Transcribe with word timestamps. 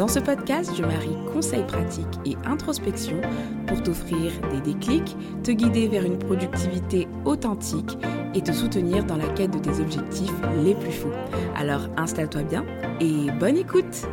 Dans 0.00 0.08
ce 0.08 0.18
podcast, 0.18 0.70
je 0.74 0.82
marie 0.82 1.14
conseils 1.30 1.66
pratiques 1.66 2.06
et 2.24 2.34
introspection 2.46 3.20
pour 3.66 3.82
t'offrir 3.82 4.32
des 4.50 4.72
déclics, 4.72 5.14
te 5.44 5.50
guider 5.50 5.88
vers 5.88 6.06
une 6.06 6.18
productivité 6.18 7.06
authentique 7.26 7.98
et 8.34 8.40
te 8.40 8.50
soutenir 8.50 9.04
dans 9.04 9.18
la 9.18 9.28
quête 9.34 9.50
de 9.50 9.58
tes 9.58 9.78
objectifs 9.78 10.32
les 10.64 10.74
plus 10.74 10.90
fous. 10.90 11.12
Alors 11.54 11.82
installe-toi 11.98 12.44
bien 12.44 12.64
et 12.98 13.30
bonne 13.38 13.58
écoute 13.58 14.06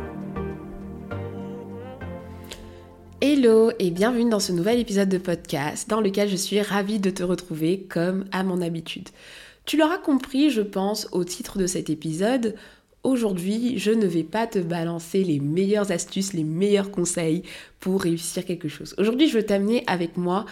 Hello 3.22 3.70
et 3.78 3.90
bienvenue 3.90 4.28
dans 4.28 4.40
ce 4.40 4.52
nouvel 4.52 4.80
épisode 4.80 5.08
de 5.08 5.16
podcast 5.16 5.88
dans 5.88 6.02
lequel 6.02 6.28
je 6.28 6.36
suis 6.36 6.60
ravie 6.60 7.00
de 7.00 7.08
te 7.08 7.22
retrouver 7.22 7.86
comme 7.88 8.26
à 8.30 8.44
mon 8.44 8.60
habitude. 8.60 9.08
Tu 9.64 9.78
l'auras 9.78 9.98
compris, 9.98 10.50
je 10.50 10.62
pense, 10.62 11.08
au 11.12 11.24
titre 11.24 11.58
de 11.58 11.66
cet 11.66 11.90
épisode, 11.90 12.54
aujourd'hui, 13.08 13.78
je 13.78 13.90
ne 13.90 14.06
vais 14.06 14.22
pas 14.22 14.46
te 14.46 14.58
balancer 14.58 15.24
les 15.24 15.40
meilleures 15.40 15.90
astuces, 15.90 16.32
les 16.32 16.44
meilleurs 16.44 16.90
conseils 16.90 17.42
pour 17.80 18.02
réussir 18.02 18.44
quelque 18.44 18.68
chose. 18.68 18.94
Aujourd'hui, 18.98 19.28
je 19.28 19.36
veux 19.36 19.46
t'amener 19.46 19.84
avec 19.86 20.16
moi 20.16 20.46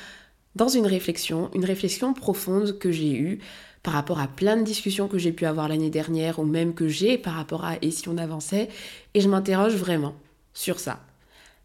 dans 0.55 0.69
une 0.69 0.87
réflexion, 0.87 1.51
une 1.55 1.65
réflexion 1.65 2.15
profonde 2.15 2.79
que 2.79 2.91
j'ai 2.91 3.15
eue 3.15 3.39
par 3.83 3.95
rapport 3.95 4.19
à 4.19 4.27
plein 4.27 4.57
de 4.57 4.63
discussions 4.63 5.07
que 5.07 5.19
j'ai 5.19 5.33
pu 5.33 5.47
avoir 5.47 5.69
l'année 5.69 5.91
dernière 5.91 6.39
ou 6.39 6.45
même 6.45 6.75
que 6.75 6.89
j'ai 6.89 7.19
par 7.19 7.35
rapport 7.35 7.65
à 7.65 7.77
et 7.83 7.91
si 7.91 8.09
on 8.09 8.19
avançait, 8.19 8.69
et 9.15 9.21
je 9.21 9.29
m'interroge 9.29 9.77
vraiment 9.77 10.15
sur 10.55 10.81
ça. 10.81 11.05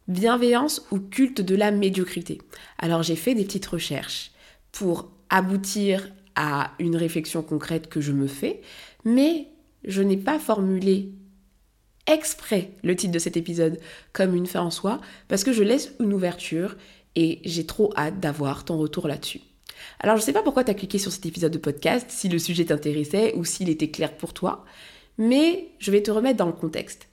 Bienveillance 0.07 0.85
ou 0.91 0.99
culte 0.99 1.41
de 1.41 1.55
la 1.55 1.71
médiocrité? 1.71 2.39
Alors 2.77 3.01
j'ai 3.01 3.15
fait 3.15 3.33
des 3.33 3.45
petites 3.45 3.65
recherches 3.65 4.31
pour 4.71 5.09
aboutir 5.29 6.11
à 6.35 6.71
une 6.79 6.95
réflexion 6.95 7.41
concrète 7.41 7.87
que 7.87 8.01
je 8.01 8.11
me 8.11 8.27
fais, 8.27 8.61
mais 9.05 9.47
je 9.83 10.01
n'ai 10.01 10.17
pas 10.17 10.39
formulé 10.39 11.11
exprès 12.07 12.71
le 12.83 12.95
titre 12.95 13.13
de 13.13 13.19
cet 13.19 13.37
épisode 13.37 13.79
comme 14.13 14.35
une 14.35 14.47
fin 14.47 14.61
en 14.61 14.71
soi, 14.71 14.99
parce 15.27 15.43
que 15.43 15.53
je 15.53 15.63
laisse 15.63 15.93
une 15.99 16.13
ouverture 16.13 16.75
et 17.15 17.39
j'ai 17.45 17.65
trop 17.65 17.93
hâte 17.95 18.19
d'avoir 18.19 18.65
ton 18.65 18.77
retour 18.77 19.07
là-dessus. 19.07 19.41
Alors 19.99 20.15
je 20.15 20.21
ne 20.21 20.25
sais 20.25 20.33
pas 20.33 20.43
pourquoi 20.43 20.63
tu 20.63 20.71
as 20.71 20.75
cliqué 20.75 20.97
sur 20.97 21.11
cet 21.11 21.25
épisode 21.25 21.51
de 21.51 21.57
podcast, 21.57 22.07
si 22.09 22.29
le 22.29 22.39
sujet 22.39 22.65
t'intéressait 22.65 23.33
ou 23.35 23.45
s'il 23.45 23.69
était 23.69 23.89
clair 23.89 24.15
pour 24.15 24.33
toi, 24.33 24.65
mais 25.17 25.69
je 25.79 25.91
vais 25.91 26.03
te 26.03 26.11
remettre 26.11 26.37
dans 26.37 26.47
le 26.47 26.53
contexte. 26.53 27.07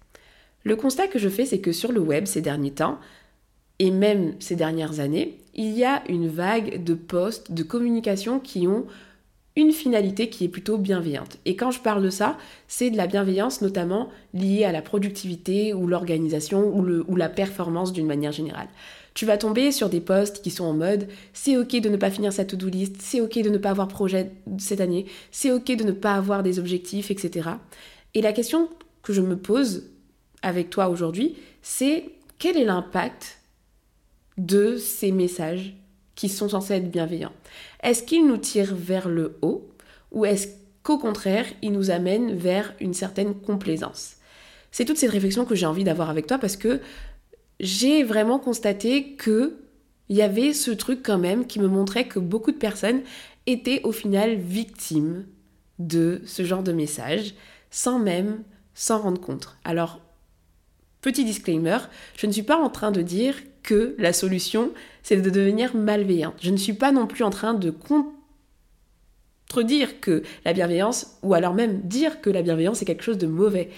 Le 0.64 0.76
constat 0.76 1.08
que 1.08 1.18
je 1.18 1.28
fais, 1.28 1.46
c'est 1.46 1.60
que 1.60 1.72
sur 1.72 1.92
le 1.92 2.00
web 2.00 2.26
ces 2.26 2.40
derniers 2.40 2.72
temps, 2.72 2.98
et 3.78 3.90
même 3.90 4.34
ces 4.40 4.56
dernières 4.56 5.00
années, 5.00 5.38
il 5.54 5.70
y 5.70 5.84
a 5.84 6.02
une 6.08 6.28
vague 6.28 6.82
de 6.82 6.94
posts, 6.94 7.52
de 7.52 7.62
communication 7.62 8.40
qui 8.40 8.66
ont 8.66 8.86
une 9.58 9.72
finalité 9.72 10.30
qui 10.30 10.44
est 10.44 10.48
plutôt 10.48 10.78
bienveillante. 10.78 11.38
Et 11.44 11.56
quand 11.56 11.72
je 11.72 11.80
parle 11.80 12.00
de 12.00 12.10
ça, 12.10 12.38
c'est 12.68 12.90
de 12.90 12.96
la 12.96 13.08
bienveillance 13.08 13.60
notamment 13.60 14.08
liée 14.32 14.62
à 14.62 14.70
la 14.70 14.82
productivité 14.82 15.74
ou 15.74 15.88
l'organisation 15.88 16.76
ou, 16.76 17.16
la 17.16 17.28
performance 17.28 17.92
d'une 17.92 18.06
manière 18.06 18.30
générale. 18.30 18.68
Tu 19.14 19.26
vas 19.26 19.36
tomber 19.36 19.72
sur 19.72 19.88
des 19.88 20.00
posts 20.00 20.42
qui 20.42 20.52
sont 20.52 20.64
en 20.64 20.74
mode 20.74 21.08
c'est 21.32 21.56
ok 21.56 21.80
de 21.80 21.88
ne 21.88 21.96
pas 21.96 22.08
finir 22.08 22.32
sa 22.32 22.44
to-do 22.44 22.68
list, 22.68 22.98
c'est 23.00 23.20
ok 23.20 23.42
de 23.42 23.50
ne 23.50 23.58
pas 23.58 23.70
avoir 23.70 23.88
projet 23.88 24.30
cette 24.58 24.80
année, 24.80 25.06
c'est 25.32 25.50
ok 25.50 25.74
de 25.74 25.82
ne 25.82 25.90
pas 25.90 26.14
avoir 26.14 26.44
des 26.44 26.60
objectifs, 26.60 27.10
etc. 27.10 27.50
Et 28.14 28.22
la 28.22 28.32
question 28.32 28.68
que 29.02 29.12
je 29.12 29.22
me 29.22 29.36
pose 29.36 29.90
avec 30.40 30.70
toi 30.70 30.88
aujourd'hui, 30.88 31.34
c'est 31.62 32.04
quel 32.38 32.56
est 32.56 32.64
l'impact 32.64 33.40
de 34.36 34.76
ces 34.76 35.10
messages 35.10 35.74
qui 36.18 36.28
sont 36.28 36.48
censés 36.48 36.74
être 36.74 36.90
bienveillants 36.90 37.32
Est-ce 37.80 38.02
qu'ils 38.02 38.26
nous 38.26 38.38
tirent 38.38 38.74
vers 38.74 39.08
le 39.08 39.38
haut 39.40 39.70
ou 40.10 40.24
est-ce 40.24 40.48
qu'au 40.82 40.98
contraire, 40.98 41.46
ils 41.62 41.70
nous 41.70 41.90
amènent 41.90 42.34
vers 42.34 42.74
une 42.80 42.92
certaine 42.92 43.34
complaisance? 43.34 44.16
C'est 44.72 44.84
toute 44.84 44.96
cette 44.96 45.12
réflexion 45.12 45.44
que 45.44 45.54
j'ai 45.54 45.64
envie 45.64 45.84
d'avoir 45.84 46.10
avec 46.10 46.26
toi 46.26 46.38
parce 46.38 46.56
que 46.56 46.80
j'ai 47.60 48.02
vraiment 48.02 48.40
constaté 48.40 49.14
que 49.14 49.58
il 50.08 50.16
y 50.16 50.22
avait 50.22 50.52
ce 50.54 50.72
truc 50.72 51.04
quand 51.04 51.18
même 51.18 51.46
qui 51.46 51.60
me 51.60 51.68
montrait 51.68 52.08
que 52.08 52.18
beaucoup 52.18 52.50
de 52.50 52.56
personnes 52.56 53.02
étaient 53.46 53.82
au 53.84 53.92
final 53.92 54.34
victimes 54.34 55.24
de 55.78 56.20
ce 56.26 56.42
genre 56.42 56.64
de 56.64 56.72
message 56.72 57.34
sans 57.70 58.00
même 58.00 58.42
s'en 58.74 58.98
rendre 58.98 59.20
compte. 59.20 59.56
Alors, 59.64 60.00
petit 61.00 61.24
disclaimer, 61.24 61.78
je 62.16 62.26
ne 62.26 62.32
suis 62.32 62.42
pas 62.42 62.56
en 62.56 62.70
train 62.70 62.90
de 62.90 63.02
dire 63.02 63.36
que 63.62 63.94
la 63.98 64.12
solution, 64.12 64.72
c'est 65.02 65.16
de 65.16 65.30
devenir 65.30 65.74
malveillant. 65.76 66.34
Je 66.40 66.50
ne 66.50 66.56
suis 66.56 66.72
pas 66.72 66.92
non 66.92 67.06
plus 67.06 67.24
en 67.24 67.30
train 67.30 67.54
de 67.54 67.70
contredire 69.48 70.00
que 70.00 70.22
la 70.44 70.52
bienveillance, 70.52 71.18
ou 71.22 71.34
alors 71.34 71.54
même 71.54 71.80
dire 71.82 72.20
que 72.20 72.30
la 72.30 72.42
bienveillance 72.42 72.82
est 72.82 72.86
quelque 72.86 73.04
chose 73.04 73.18
de 73.18 73.26
mauvais. 73.26 73.70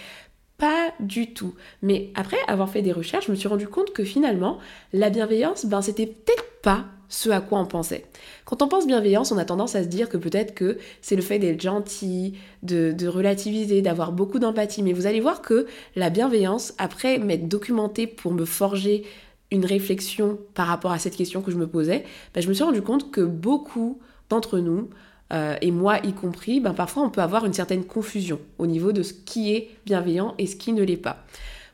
Pas 0.59 0.92
du 1.00 1.32
tout. 1.32 1.54
Mais 1.82 2.10
après 2.14 2.36
avoir 2.47 2.69
fait 2.69 2.82
des 2.82 2.92
recherches, 2.92 3.26
je 3.26 3.32
me 3.32 3.36
suis 3.36 3.48
rendu 3.48 3.66
compte 3.66 3.92
que 3.92 4.04
finalement, 4.04 4.59
la 4.92 5.10
bienveillance, 5.10 5.66
ben 5.66 5.82
c'était 5.82 6.06
peut-être 6.06 6.60
pas 6.62 6.84
ce 7.10 7.28
à 7.28 7.41
quoi 7.41 7.59
on 7.59 7.66
pensait. 7.66 8.06
Quand 8.47 8.62
on 8.62 8.69
pense 8.69 8.87
bienveillance, 8.87 9.32
on 9.32 9.37
a 9.37 9.44
tendance 9.44 9.75
à 9.75 9.82
se 9.82 9.88
dire 9.88 10.09
que 10.09 10.16
peut-être 10.16 10.54
que 10.54 10.78
c'est 11.03 11.16
le 11.16 11.22
fait 11.22 11.38
d'être 11.38 11.60
gentil, 11.60 12.34
de, 12.62 13.06
relativiser, 13.06 13.82
d'avoir 13.82 14.12
beaucoup 14.12 14.38
d'empathie. 14.38 14.82
Mais 14.82 14.94
vous 14.94 15.06
allez 15.06 15.21
voir 15.21 15.43
que 15.43 15.66
la 15.97 16.09
bienveillance, 16.09 16.72
après 16.78 17.19
m'être 17.19 17.48
documentée 17.48 18.06
pour 18.06 18.32
me 18.32 18.47
forger 18.47 19.04
une 19.50 19.66
réflexion 19.66 20.38
par 20.54 20.69
rapport 20.69 20.93
à 20.93 20.98
cette 20.98 21.16
question 21.16 21.43
que 21.43 21.50
je 21.50 21.56
me 21.56 21.66
posais, 21.66 22.04
ben 22.32 22.41
je 22.41 22.48
me 22.48 22.54
suis 22.54 22.62
rendu 22.62 22.81
compte 22.81 23.10
que 23.10 23.21
beaucoup 23.21 24.00
d'entre 24.28 24.60
nous 24.60 24.88
euh, 25.32 25.56
et 25.60 25.72
moi 25.72 25.98
y 26.04 26.12
compris, 26.12 26.60
ben 26.60 26.72
parfois 26.72 27.03
on 27.03 27.10
peut 27.10 27.21
avoir 27.21 27.44
une 27.44 27.53
certaine 27.53 27.84
confusion 27.84 28.38
au 28.59 28.69
niveau 28.69 28.92
de 28.92 29.03
ce 29.03 29.12
qui 29.12 29.53
est 29.53 29.71
bienveillant 29.84 30.34
et 30.38 30.47
ce 30.47 30.54
qui 30.54 30.72
ne 30.72 30.84
l'est 30.84 30.97
pas. 30.97 31.25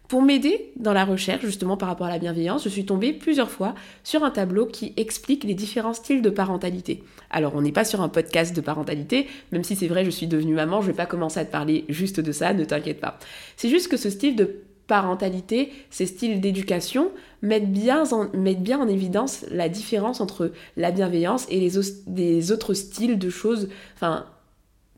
Pour 0.09 0.23
m'aider 0.23 0.73
dans 0.77 0.93
la 0.93 1.05
recherche 1.05 1.45
justement 1.45 1.77
par 1.77 1.89
rapport 1.89 2.07
à 2.07 2.11
la 2.11 2.19
bienveillance, 2.19 2.63
je 2.63 2.69
suis 2.69 2.87
tombée 2.87 3.13
plusieurs 3.13 3.51
fois 3.51 3.75
sur 4.05 4.23
un 4.23 4.31
tableau 4.31 4.67
qui 4.67 4.93
explique 4.97 5.43
les 5.43 5.55
différents 5.55 5.95
styles 5.95 6.23
de 6.23 6.31
parentalité. 6.31 7.03
Alors 7.31 7.55
on 7.57 7.61
n'est 7.61 7.73
pas 7.73 7.85
sur 7.85 8.01
un 8.01 8.09
podcast 8.09 8.55
de 8.55 8.61
parentalité, 8.61 9.27
même 9.51 9.65
si 9.65 9.75
c'est 9.75 9.89
vrai 9.89 10.05
je 10.05 10.11
suis 10.11 10.29
devenue 10.29 10.55
maman, 10.55 10.81
je 10.81 10.87
vais 10.87 10.93
pas 10.93 11.07
commencer 11.07 11.41
à 11.41 11.45
te 11.45 11.51
parler 11.51 11.85
juste 11.89 12.21
de 12.21 12.31
ça, 12.31 12.55
ne 12.55 12.65
t'inquiète 12.65 13.01
pas. 13.01 13.19
C'est 13.57 13.69
juste 13.69 13.89
que 13.89 13.97
ce 13.97 14.09
style 14.09 14.37
de 14.37 14.63
parentalité, 14.87 15.73
ces 15.91 16.07
styles 16.07 16.41
d'éducation 16.41 17.11
mettent 17.43 17.73
bien, 17.73 18.05
en, 18.13 18.27
bien 18.27 18.81
en 18.81 18.89
évidence 18.89 19.45
la 19.51 19.69
différence 19.69 20.21
entre 20.21 20.53
la 20.77 20.93
bienveillance 20.93 21.47
et 21.51 21.59
les, 21.59 22.53
autres 22.53 22.75
styles 22.75 23.19
de 23.19 23.31
choses, 23.31 23.69
enfin, 23.95 24.27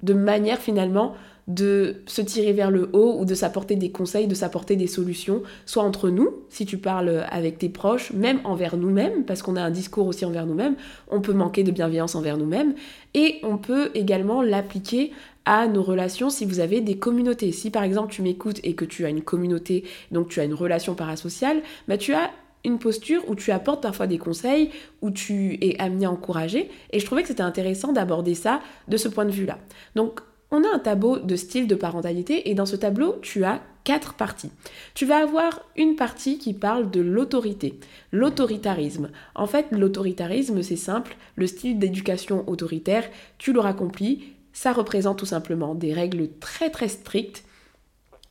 de 0.03 0.13
manière 0.13 0.59
finalement 0.59 1.15
de 1.49 1.97
se 2.07 2.21
tirer 2.21 2.53
vers 2.53 2.71
le 2.71 2.91
haut 2.93 3.19
ou 3.19 3.25
de 3.25 3.35
s'apporter 3.35 3.75
des 3.75 3.91
conseils, 3.91 4.27
de 4.27 4.35
s'apporter 4.35 4.77
des 4.77 4.87
solutions, 4.87 5.43
soit 5.67 5.83
entre 5.83 6.11
nous, 6.11 6.35
si 6.51 6.67
tu 6.67 6.79
parles 6.79 7.27
avec 7.31 7.59
tes 7.59 7.71
proches, 7.71 8.13
même 8.13 8.41
envers 8.45 8.77
nous-mêmes, 8.77 9.25
parce 9.25 9.43
qu'on 9.43 9.57
a 9.57 9.63
un 9.63 9.71
discours 9.71 10.07
aussi 10.07 10.25
envers 10.25 10.47
nous-mêmes, 10.47 10.77
on 11.11 11.21
peut 11.21 11.33
manquer 11.33 11.63
de 11.65 11.71
bienveillance 11.71 12.15
envers 12.15 12.37
nous-mêmes, 12.37 12.75
et 13.15 13.41
on 13.43 13.57
peut 13.57 13.91
également 13.95 14.43
l'appliquer 14.43 15.13
à 15.47 15.67
nos 15.67 15.83
relations 15.83 16.29
si 16.29 16.45
vous 16.45 16.61
avez 16.61 16.83
des 16.83 16.99
communautés. 16.99 17.53
Si 17.53 17.71
par 17.71 17.83
exemple 17.83 18.13
tu 18.13 18.21
m'écoutes 18.21 18.61
et 18.63 18.75
que 18.75 18.85
tu 18.85 19.07
as 19.07 19.09
une 19.09 19.23
communauté, 19.23 19.85
donc 20.13 20.29
tu 20.29 20.41
as 20.41 20.45
une 20.45 20.53
relation 20.53 20.95
parasociale, 20.95 21.63
bah 21.89 21.97
tu 21.97 22.13
as 22.13 22.31
une 22.65 22.79
posture 22.79 23.23
où 23.29 23.35
tu 23.35 23.51
apportes 23.51 23.83
parfois 23.83 24.07
des 24.07 24.19
conseils, 24.19 24.71
où 25.01 25.11
tu 25.11 25.57
es 25.65 25.81
amené 25.81 26.05
à 26.05 26.11
encourager. 26.11 26.69
Et 26.91 27.01
je 27.01 27.07
trouvais 27.07 27.23
que 27.23 27.29
c'était 27.29 27.43
intéressant 27.43 27.93
d'aborder 27.93 28.35
ça 28.35 28.61
de 28.89 28.97
ce 28.99 29.09
point 29.09 29.25
de 29.25 29.31
vue-là. 29.31 29.59
Donc 29.95 30.21
on 30.51 30.65
a 30.65 30.75
un 30.75 30.79
tableau 30.79 31.19
de 31.19 31.37
style 31.37 31.67
de 31.67 31.75
parentalité 31.75 32.51
et 32.51 32.55
dans 32.55 32.67
ce 32.67 32.77
tableau, 32.77 33.19
tu 33.23 33.45
as 33.45 33.61
quatre 33.85 34.15
parties. 34.15 34.51
Tu 34.95 35.07
vas 35.07 35.19
avoir 35.19 35.63
une 35.77 35.97
partie 35.97 36.39
qui 36.39 36.55
parle 36.55 36.91
de 36.91 37.01
l'autorité, 37.01 37.79
l'autoritarisme. 38.13 39.11
En 39.35 39.47
fait, 39.47 39.67
l'autoritarisme, 39.71 40.63
c'est 40.63 40.77
simple, 40.77 41.17
le 41.37 41.47
style 41.47 41.79
d'éducation 41.79 42.49
autoritaire, 42.49 43.05
tu 43.39 43.53
l'auras 43.53 43.75
compris, 43.75 44.33
ça 44.53 44.73
représente 44.73 45.19
tout 45.19 45.27
simplement 45.27 45.75
des 45.75 45.93
règles 45.93 46.29
très 46.41 46.71
très 46.71 46.89
strictes 46.89 47.45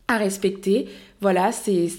à 0.07 0.17
respecter. 0.17 0.87
Voilà, 1.21 1.51
c'est 1.51 1.89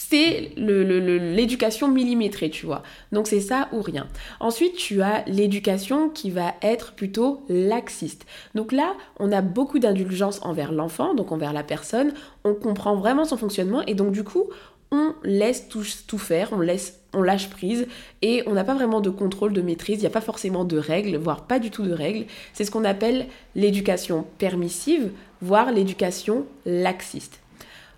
c'est 0.00 0.52
l'éducation 0.56 1.88
millimétrée, 1.88 2.50
tu 2.50 2.66
vois. 2.66 2.84
Donc 3.10 3.26
c'est 3.26 3.40
ça 3.40 3.68
ou 3.72 3.82
rien. 3.82 4.06
Ensuite, 4.38 4.76
tu 4.76 5.02
as 5.02 5.24
l'éducation 5.26 6.08
qui 6.08 6.30
va 6.30 6.54
être 6.62 6.92
plutôt 6.92 7.42
laxiste. 7.48 8.24
Donc 8.54 8.70
là, 8.70 8.94
on 9.18 9.32
a 9.32 9.42
beaucoup 9.42 9.80
d'indulgence 9.80 10.38
envers 10.44 10.70
l'enfant, 10.70 11.14
donc 11.14 11.32
envers 11.32 11.52
la 11.52 11.64
personne. 11.64 12.12
On 12.44 12.54
comprend 12.54 12.94
vraiment 12.94 13.24
son 13.24 13.36
fonctionnement 13.36 13.84
et 13.86 13.94
donc 13.94 14.12
du 14.12 14.22
coup, 14.22 14.44
on 14.92 15.14
laisse 15.24 15.68
tout, 15.68 15.82
faire, 16.18 16.50
on 16.52 16.60
laisse 16.60 17.00
on 17.12 17.22
lâche 17.22 17.50
prise 17.50 17.88
et 18.22 18.44
on 18.46 18.52
n'a 18.52 18.64
pas 18.64 18.74
vraiment 18.74 19.00
de 19.00 19.10
contrôle, 19.10 19.52
de 19.52 19.62
maîtrise, 19.62 19.96
il 19.96 20.02
n'y 20.02 20.06
a 20.06 20.10
pas 20.10 20.20
forcément 20.20 20.64
de 20.64 20.78
règles, 20.78 21.16
voire 21.16 21.42
pas 21.46 21.58
du 21.58 21.70
tout 21.70 21.82
de 21.82 21.92
règles. 21.92 22.26
C'est 22.52 22.64
ce 22.64 22.70
qu'on 22.70 22.84
appelle 22.84 23.26
l'éducation 23.56 24.26
permissive, 24.38 25.10
voire 25.42 25.72
l'éducation 25.72 26.46
laxiste. 26.66 27.40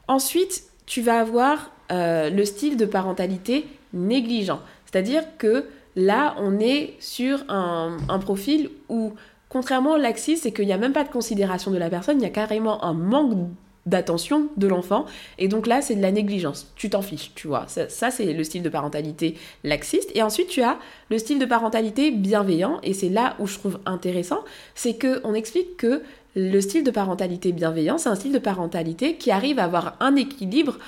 Ensuite, 0.09 0.63
tu 0.87 1.03
vas 1.03 1.21
avoir 1.21 1.71
euh, 1.91 2.31
le 2.31 2.45
style 2.45 2.77
de 2.77 2.87
parentalité 2.87 3.67
négligent. 3.93 4.61
C'est-à-dire 4.87 5.23
que 5.39 5.67
là, 5.97 6.35
on 6.39 6.59
est 6.59 6.95
sur 7.01 7.45
un, 7.49 7.97
profil 8.21 8.71
où, 8.89 9.13
contrairement 9.49 9.95
au 9.95 9.97
laxiste, 9.97 10.45
c'est 10.45 10.53
qu'il 10.53 10.67
n'y 10.67 10.73
a 10.73 10.79
même 10.79 10.93
pas 10.93 11.05
de 11.05 11.11
considération 11.11 11.71
de 11.71 11.79
la 11.79 11.91
personne, 11.91 12.21
il 12.21 12.23
y 12.23 12.27
a 12.27 12.31
carrément 12.31 12.85
un 12.85 12.93
manque 12.93 13.37
d'attention 13.87 14.49
de 14.57 14.67
l'enfant. 14.67 15.07
Et 15.39 15.49
donc 15.49 15.67
là, 15.67 15.81
c'est 15.81 15.95
de 15.95 16.03
la 16.03 16.13
négligence. 16.13 16.73
Tu 16.77 16.91
t'en 16.91 17.03
fiches, 17.03 17.33
tu 17.35 17.49
vois. 17.49 17.67
Ça, 17.67 18.11
c'est 18.11 18.33
le 18.33 18.45
style 18.45 18.63
de 18.63 18.69
parentalité 18.69 19.37
laxiste. 19.65 20.11
Et 20.15 20.23
ensuite, 20.23 20.49
tu 20.49 20.63
as 20.63 20.79
le 21.09 21.19
style 21.19 21.39
de 21.39 21.47
parentalité 21.47 22.11
bienveillant. 22.11 22.79
Et 22.83 22.93
c'est 22.93 23.09
là 23.09 23.35
où 23.39 23.47
je 23.47 23.59
trouve 23.59 23.81
intéressant, 23.87 24.41
c'est 24.75 24.95
que 24.95 25.21
on 25.25 25.35
explique 25.35 25.77
que 25.77 26.03
le 26.37 26.61
style 26.61 26.85
de 26.85 26.91
parentalité 26.91 27.53
bienveillant, 27.53 27.99
c'est 27.99 28.09
un 28.09 28.15
style 28.15 28.33
de 28.33 28.39
parentalité 28.39 29.17
qui 29.17 29.31
arrive 29.31 29.59
à 29.59 29.65
avoir 29.65 29.97
un 30.01 30.15
équilibre 30.15 30.79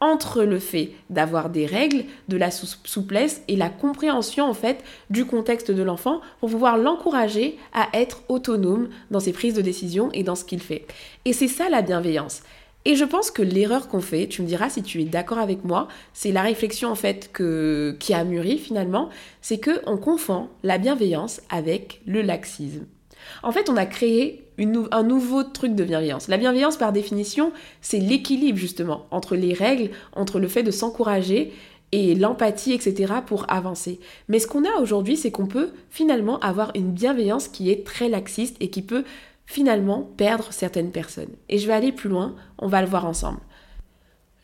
entre 0.00 0.42
le 0.42 0.58
fait 0.58 0.92
d'avoir 1.10 1.50
des 1.50 1.66
règles, 1.66 2.04
de 2.28 2.36
la 2.36 2.50
souplesse 2.50 3.42
et 3.48 3.56
la 3.56 3.68
compréhension 3.68 4.46
en 4.46 4.54
fait 4.54 4.82
du 5.10 5.26
contexte 5.26 5.70
de 5.70 5.82
l'enfant 5.82 6.20
pour 6.40 6.50
pouvoir 6.50 6.78
l'encourager 6.78 7.58
à 7.72 7.88
être 7.92 8.22
autonome 8.28 8.88
dans 9.10 9.20
ses 9.20 9.32
prises 9.32 9.54
de 9.54 9.62
décision 9.62 10.10
et 10.12 10.22
dans 10.22 10.34
ce 10.34 10.44
qu'il 10.44 10.60
fait. 10.60 10.86
Et 11.24 11.32
c'est 11.32 11.48
ça 11.48 11.68
la 11.68 11.82
bienveillance. 11.82 12.42
Et 12.86 12.96
je 12.96 13.04
pense 13.04 13.30
que 13.30 13.42
l'erreur 13.42 13.88
qu'on 13.88 14.00
fait, 14.00 14.26
tu 14.26 14.40
me 14.40 14.46
diras 14.46 14.70
si 14.70 14.82
tu 14.82 15.02
es 15.02 15.04
d'accord 15.04 15.38
avec 15.38 15.64
moi, 15.64 15.86
c'est 16.14 16.32
la 16.32 16.40
réflexion 16.40 16.90
en 16.90 16.94
fait 16.94 17.30
qui 17.98 18.14
a 18.14 18.24
mûri 18.24 18.56
finalement, 18.56 19.10
c'est 19.42 19.58
que 19.58 19.82
on 19.86 19.98
confond 19.98 20.48
la 20.62 20.78
bienveillance 20.78 21.42
avec 21.50 22.00
le 22.06 22.22
laxisme. 22.22 22.86
En 23.42 23.52
fait, 23.52 23.68
on 23.68 23.76
a 23.76 23.86
créé 23.86 24.44
un 24.90 25.02
nouveau 25.02 25.42
truc 25.42 25.74
de 25.74 25.84
bienveillance. 25.84 26.28
La 26.28 26.36
bienveillance, 26.36 26.76
par 26.76 26.92
définition, 26.92 27.52
c'est 27.80 27.98
l'équilibre 27.98 28.58
justement 28.58 29.06
entre 29.10 29.36
les 29.36 29.54
règles, 29.54 29.90
entre 30.14 30.38
le 30.38 30.48
fait 30.48 30.62
de 30.62 30.70
s'encourager 30.70 31.52
et 31.92 32.14
l'empathie, 32.14 32.72
etc., 32.72 33.14
pour 33.26 33.50
avancer. 33.50 33.98
Mais 34.28 34.38
ce 34.38 34.46
qu'on 34.46 34.64
a 34.64 34.80
aujourd'hui, 34.80 35.16
c'est 35.16 35.30
qu'on 35.30 35.46
peut 35.46 35.70
finalement 35.90 36.38
avoir 36.40 36.70
une 36.74 36.92
bienveillance 36.92 37.48
qui 37.48 37.70
est 37.70 37.84
très 37.84 38.08
laxiste 38.08 38.56
et 38.60 38.70
qui 38.70 38.82
peut 38.82 39.04
finalement 39.46 40.08
perdre 40.16 40.52
certaines 40.52 40.92
personnes. 40.92 41.34
Et 41.48 41.58
je 41.58 41.66
vais 41.66 41.72
aller 41.72 41.90
plus 41.90 42.08
loin, 42.08 42.36
on 42.58 42.68
va 42.68 42.82
le 42.82 42.86
voir 42.86 43.06
ensemble. 43.06 43.40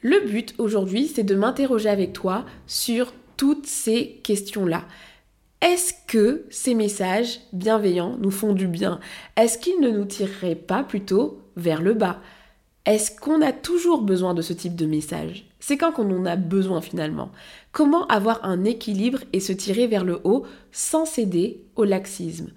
Le 0.02 0.20
but 0.26 0.54
aujourd'hui, 0.58 1.06
c'est 1.06 1.22
de 1.22 1.34
m'interroger 1.34 1.88
avec 1.88 2.12
toi 2.12 2.44
sur 2.66 3.12
toutes 3.36 3.66
ces 3.66 4.20
questions-là. 4.24 4.84
Est-ce 5.66 5.94
que 6.06 6.44
ces 6.48 6.76
messages 6.76 7.40
bienveillants 7.52 8.16
nous 8.20 8.30
font 8.30 8.52
du 8.52 8.68
bien? 8.68 9.00
Est-ce 9.36 9.58
qu'ils 9.58 9.80
ne 9.80 9.90
nous 9.90 10.04
tireraient 10.04 10.54
pas 10.54 10.84
plutôt 10.84 11.40
vers 11.56 11.82
le 11.82 11.92
bas? 11.92 12.20
Est-ce 12.84 13.10
qu'on 13.10 13.42
a 13.42 13.50
toujours 13.50 14.02
besoin 14.02 14.32
de 14.32 14.42
ce 14.42 14.52
type 14.52 14.76
de 14.76 14.86
message? 14.86 15.44
C'est 15.58 15.76
quand 15.76 15.90
qu'on 15.90 16.16
en 16.16 16.24
a 16.24 16.36
besoin 16.36 16.80
finalement. 16.80 17.32
Comment 17.72 18.06
avoir 18.06 18.44
un 18.44 18.62
équilibre 18.62 19.18
et 19.32 19.40
se 19.40 19.52
tirer 19.52 19.88
vers 19.88 20.04
le 20.04 20.20
haut 20.22 20.46
sans 20.70 21.04
céder 21.04 21.64
au 21.74 21.82
laxisme? 21.82 22.52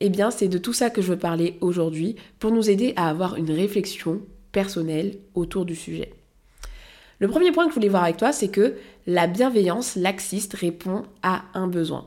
Eh 0.00 0.08
bien, 0.08 0.30
c'est 0.30 0.48
de 0.48 0.56
tout 0.56 0.72
ça 0.72 0.88
que 0.88 1.02
je 1.02 1.08
veux 1.08 1.18
parler 1.18 1.58
aujourd'hui 1.60 2.16
pour 2.38 2.50
nous 2.50 2.70
aider 2.70 2.94
à 2.96 3.10
avoir 3.10 3.36
une 3.36 3.50
réflexion 3.50 4.22
personnelle 4.52 5.18
autour 5.34 5.66
du 5.66 5.76
sujet. 5.76 6.14
Le 7.18 7.28
premier 7.28 7.52
point 7.52 7.64
que 7.66 7.72
je 7.72 7.74
voulais 7.74 7.90
voir 7.90 8.04
avec 8.04 8.16
toi, 8.16 8.32
c'est 8.32 8.48
que 8.48 8.76
la 9.06 9.26
bienveillance 9.26 9.96
laxiste 9.96 10.54
répond 10.54 11.02
à 11.22 11.42
un 11.52 11.68
besoin. 11.68 12.06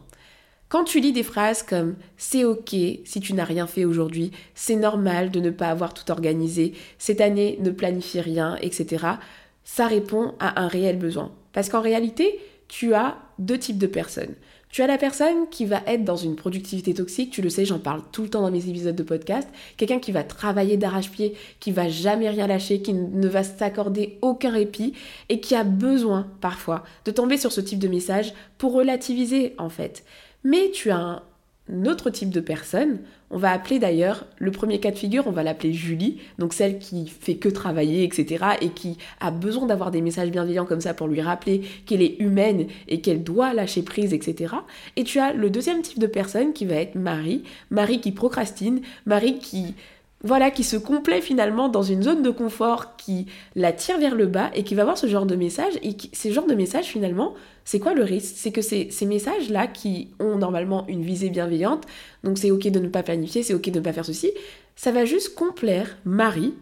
Quand 0.69 0.83
tu 0.83 0.99
lis 0.99 1.13
des 1.13 1.23
phrases 1.23 1.63
comme 1.63 1.95
c'est 2.17 2.43
ok 2.43 2.75
si 3.05 3.19
tu 3.21 3.33
n'as 3.33 3.45
rien 3.45 3.67
fait 3.67 3.85
aujourd'hui, 3.85 4.31
c'est 4.53 4.75
normal 4.75 5.31
de 5.31 5.39
ne 5.39 5.49
pas 5.49 5.69
avoir 5.69 5.93
tout 5.93 6.11
organisé, 6.11 6.73
cette 6.97 7.21
année 7.21 7.57
ne 7.61 7.71
planifie 7.71 8.19
rien, 8.19 8.57
etc., 8.61 9.05
ça 9.63 9.87
répond 9.87 10.33
à 10.39 10.61
un 10.61 10.67
réel 10.67 10.97
besoin. 10.97 11.31
Parce 11.53 11.69
qu'en 11.69 11.81
réalité, 11.81 12.39
tu 12.67 12.93
as 12.93 13.17
deux 13.39 13.57
types 13.57 13.77
de 13.77 13.87
personnes. 13.87 14.35
Tu 14.69 14.81
as 14.81 14.87
la 14.87 14.97
personne 14.97 15.47
qui 15.49 15.65
va 15.65 15.81
être 15.87 16.03
dans 16.03 16.17
une 16.17 16.35
productivité 16.35 16.93
toxique, 16.93 17.31
tu 17.31 17.41
le 17.41 17.49
sais, 17.49 17.63
j'en 17.63 17.79
parle 17.79 18.01
tout 18.11 18.23
le 18.23 18.29
temps 18.29 18.41
dans 18.41 18.51
mes 18.51 18.67
épisodes 18.67 18.95
de 18.95 19.03
podcast, 19.03 19.47
quelqu'un 19.77 19.99
qui 19.99 20.11
va 20.11 20.23
travailler 20.23 20.75
d'arrache-pied, 20.75 21.35
qui 21.61 21.71
va 21.71 21.87
jamais 21.87 22.29
rien 22.29 22.47
lâcher, 22.47 22.81
qui 22.81 22.93
ne 22.93 23.27
va 23.29 23.43
s'accorder 23.43 24.17
aucun 24.21 24.51
répit 24.51 24.93
et 25.29 25.39
qui 25.39 25.55
a 25.55 25.63
besoin 25.63 26.27
parfois 26.41 26.83
de 27.05 27.11
tomber 27.11 27.37
sur 27.37 27.53
ce 27.53 27.61
type 27.61 27.79
de 27.79 27.87
message 27.87 28.33
pour 28.57 28.73
relativiser 28.73 29.55
en 29.57 29.69
fait. 29.69 30.03
Mais 30.47 30.71
tu 30.71 30.91
as 30.91 31.23
un 31.69 31.85
autre 31.88 32.09
type 32.09 32.29
de 32.29 32.39
personne, 32.39 32.99
on 33.31 33.38
va 33.38 33.51
appeler 33.51 33.79
d'ailleurs, 33.79 34.25
le 34.38 34.51
premier 34.51 34.79
cas 34.79 34.91
de 34.91 34.97
figure, 34.97 35.27
on 35.27 35.31
va 35.31 35.44
l'appeler 35.44 35.73
Julie, 35.73 36.21
donc 36.39 36.53
celle 36.53 36.79
qui 36.79 37.09
fait 37.09 37.35
que 37.35 37.49
travailler, 37.49 38.05
etc. 38.05 38.45
et 38.61 38.69
qui 38.69 38.97
a 39.19 39.29
besoin 39.29 39.65
d'avoir 39.65 39.91
des 39.91 39.99
messages 39.99 40.31
bienveillants 40.31 40.63
comme 40.65 40.79
ça 40.79 40.94
pour 40.94 41.09
lui 41.09 41.19
rappeler 41.19 41.63
qu'elle 41.85 42.01
est 42.01 42.15
humaine 42.21 42.67
et 42.88 43.01
qu'elle 43.01 43.23
doit 43.23 43.53
lâcher 43.53 43.81
prise, 43.81 44.13
etc. 44.13 44.53
Et 44.95 45.03
tu 45.03 45.19
as 45.19 45.33
le 45.33 45.49
deuxième 45.49 45.81
type 45.81 45.99
de 45.99 46.07
personne 46.07 46.53
qui 46.53 46.63
va 46.63 46.75
être 46.75 46.95
Marie, 46.95 47.44
Marie 47.69 47.99
qui 47.99 48.13
procrastine, 48.13 48.79
Marie 49.05 49.39
qui 49.39 49.75
voilà, 50.23 50.49
qui 50.49 50.63
se 50.63 50.77
complaît 50.77 51.21
finalement 51.21 51.69
dans 51.69 51.83
une 51.83 52.01
zone 52.01 52.23
de 52.23 52.31
confort 52.31 52.95
qui 52.95 53.27
la 53.55 53.71
tire 53.71 53.99
vers 53.99 54.15
le 54.15 54.25
bas 54.25 54.49
et 54.55 54.63
qui 54.63 54.73
va 54.73 54.83
voir 54.83 54.97
ce 54.97 55.07
genre 55.07 55.25
de 55.25 55.35
message. 55.35 55.73
Et 55.83 55.95
ces 56.11 56.31
genres 56.31 56.47
de 56.47 56.55
messages, 56.55 56.85
finalement, 56.85 57.35
c'est 57.65 57.79
quoi 57.79 57.93
le 57.93 58.03
risque? 58.03 58.33
C'est 58.35 58.51
que 58.51 58.61
ces 58.61 59.05
messages-là 59.05 59.67
qui 59.67 60.09
ont 60.19 60.37
normalement 60.37 60.85
une 60.87 61.03
visée 61.03 61.29
bienveillante, 61.29 61.83
donc 62.23 62.37
c'est 62.37 62.51
ok 62.51 62.67
de 62.67 62.79
ne 62.79 62.87
pas 62.87 63.03
planifier, 63.03 63.43
c'est 63.43 63.53
ok 63.53 63.69
de 63.69 63.79
ne 63.79 63.83
pas 63.83 63.93
faire 63.93 64.05
ceci, 64.05 64.31
ça 64.75 64.91
va 64.91 65.05
juste 65.05 65.35
complaire 65.35 65.97
Marie, 66.05 66.53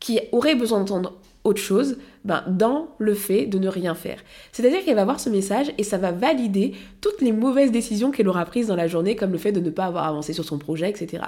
qui 0.00 0.20
aurait 0.32 0.54
besoin 0.54 0.78
d'entendre 0.80 1.14
autre 1.44 1.60
chose 1.60 1.98
ben, 2.24 2.42
dans 2.46 2.88
le 2.98 3.14
fait 3.14 3.46
de 3.46 3.58
ne 3.58 3.68
rien 3.68 3.94
faire. 3.94 4.20
C'est-à-dire 4.52 4.84
qu'elle 4.84 4.96
va 4.96 5.04
voir 5.04 5.20
ce 5.20 5.30
message 5.30 5.72
et 5.78 5.82
ça 5.82 5.98
va 5.98 6.12
valider 6.12 6.72
toutes 7.00 7.20
les 7.20 7.32
mauvaises 7.32 7.72
décisions 7.72 8.10
qu'elle 8.10 8.28
aura 8.28 8.44
prises 8.44 8.66
dans 8.66 8.76
la 8.76 8.86
journée, 8.86 9.16
comme 9.16 9.32
le 9.32 9.38
fait 9.38 9.52
de 9.52 9.60
ne 9.60 9.70
pas 9.70 9.86
avoir 9.86 10.04
avancé 10.04 10.32
sur 10.32 10.44
son 10.44 10.58
projet, 10.58 10.90
etc. 10.90 11.24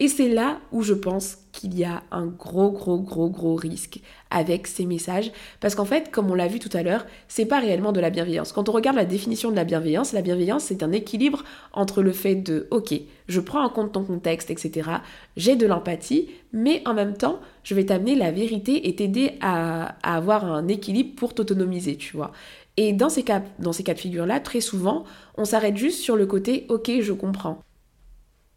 Et 0.00 0.08
c'est 0.08 0.28
là 0.28 0.58
où 0.70 0.82
je 0.82 0.94
pense 0.94 1.38
qu'il 1.52 1.76
y 1.78 1.84
a 1.84 2.02
un 2.10 2.26
gros, 2.26 2.70
gros, 2.70 2.98
gros, 2.98 3.30
gros 3.30 3.54
risque 3.54 4.00
avec 4.34 4.66
ces 4.66 4.84
messages. 4.84 5.30
Parce 5.60 5.74
qu'en 5.74 5.84
fait, 5.84 6.10
comme 6.10 6.30
on 6.30 6.34
l'a 6.34 6.48
vu 6.48 6.58
tout 6.58 6.76
à 6.76 6.82
l'heure, 6.82 7.06
c'est 7.28 7.46
pas 7.46 7.60
réellement 7.60 7.92
de 7.92 8.00
la 8.00 8.10
bienveillance. 8.10 8.52
Quand 8.52 8.68
on 8.68 8.72
regarde 8.72 8.96
la 8.96 9.04
définition 9.04 9.50
de 9.50 9.56
la 9.56 9.64
bienveillance, 9.64 10.12
la 10.12 10.22
bienveillance, 10.22 10.64
c'est 10.64 10.82
un 10.82 10.92
équilibre 10.92 11.44
entre 11.72 12.02
le 12.02 12.12
fait 12.12 12.34
de, 12.34 12.66
ok, 12.70 12.94
je 13.28 13.40
prends 13.40 13.64
en 13.64 13.70
compte 13.70 13.92
ton 13.92 14.04
contexte, 14.04 14.50
etc. 14.50 14.90
J'ai 15.36 15.54
de 15.54 15.66
l'empathie, 15.66 16.28
mais 16.52 16.82
en 16.84 16.94
même 16.94 17.16
temps, 17.16 17.40
je 17.62 17.74
vais 17.74 17.86
t'amener 17.86 18.16
la 18.16 18.32
vérité 18.32 18.88
et 18.88 18.96
t'aider 18.96 19.38
à, 19.40 19.94
avoir 20.02 20.44
un 20.44 20.66
équilibre 20.66 21.14
pour 21.14 21.32
t'autonomiser, 21.32 21.96
tu 21.96 22.16
vois. 22.16 22.32
Et 22.76 22.92
dans 22.92 23.08
ces 23.08 23.22
cas, 23.22 23.42
dans 23.60 23.72
ces 23.72 23.84
cas 23.84 23.94
de 23.94 24.00
figure-là, 24.00 24.40
très 24.40 24.60
souvent, 24.60 25.04
on 25.38 25.44
s'arrête 25.44 25.76
juste 25.76 26.00
sur 26.00 26.16
le 26.16 26.26
côté, 26.26 26.66
ok, 26.68 26.90
je 27.00 27.12
comprends. 27.12 27.60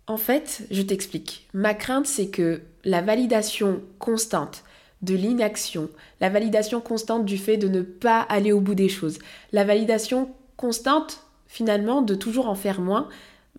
En 0.08 0.18
fait, 0.18 0.66
je 0.72 0.82
t'explique. 0.82 1.48
Ma 1.54 1.76
crainte, 1.76 2.08
c'est 2.08 2.30
que 2.30 2.62
la 2.84 3.02
validation 3.02 3.82
constante 4.00 4.64
de 5.02 5.16
l'inaction, 5.16 5.90
la 6.22 6.30
validation 6.30 6.82
constante 6.82 7.26
du 7.26 7.38
fait 7.38 7.58
de 7.58 7.68
ne 7.68 7.82
pas 7.82 8.22
aller 8.22 8.52
au 8.52 8.60
bout 8.60 8.76
des 8.76 8.90
choses, 8.90 9.20
la 9.52 9.64
validation 9.64 10.30
constante 10.56 11.24
finalement 11.48 12.02
de 12.02 12.16
toujours 12.16 12.50
en 12.50 12.56
faire 12.56 12.82
moins, 12.82 13.08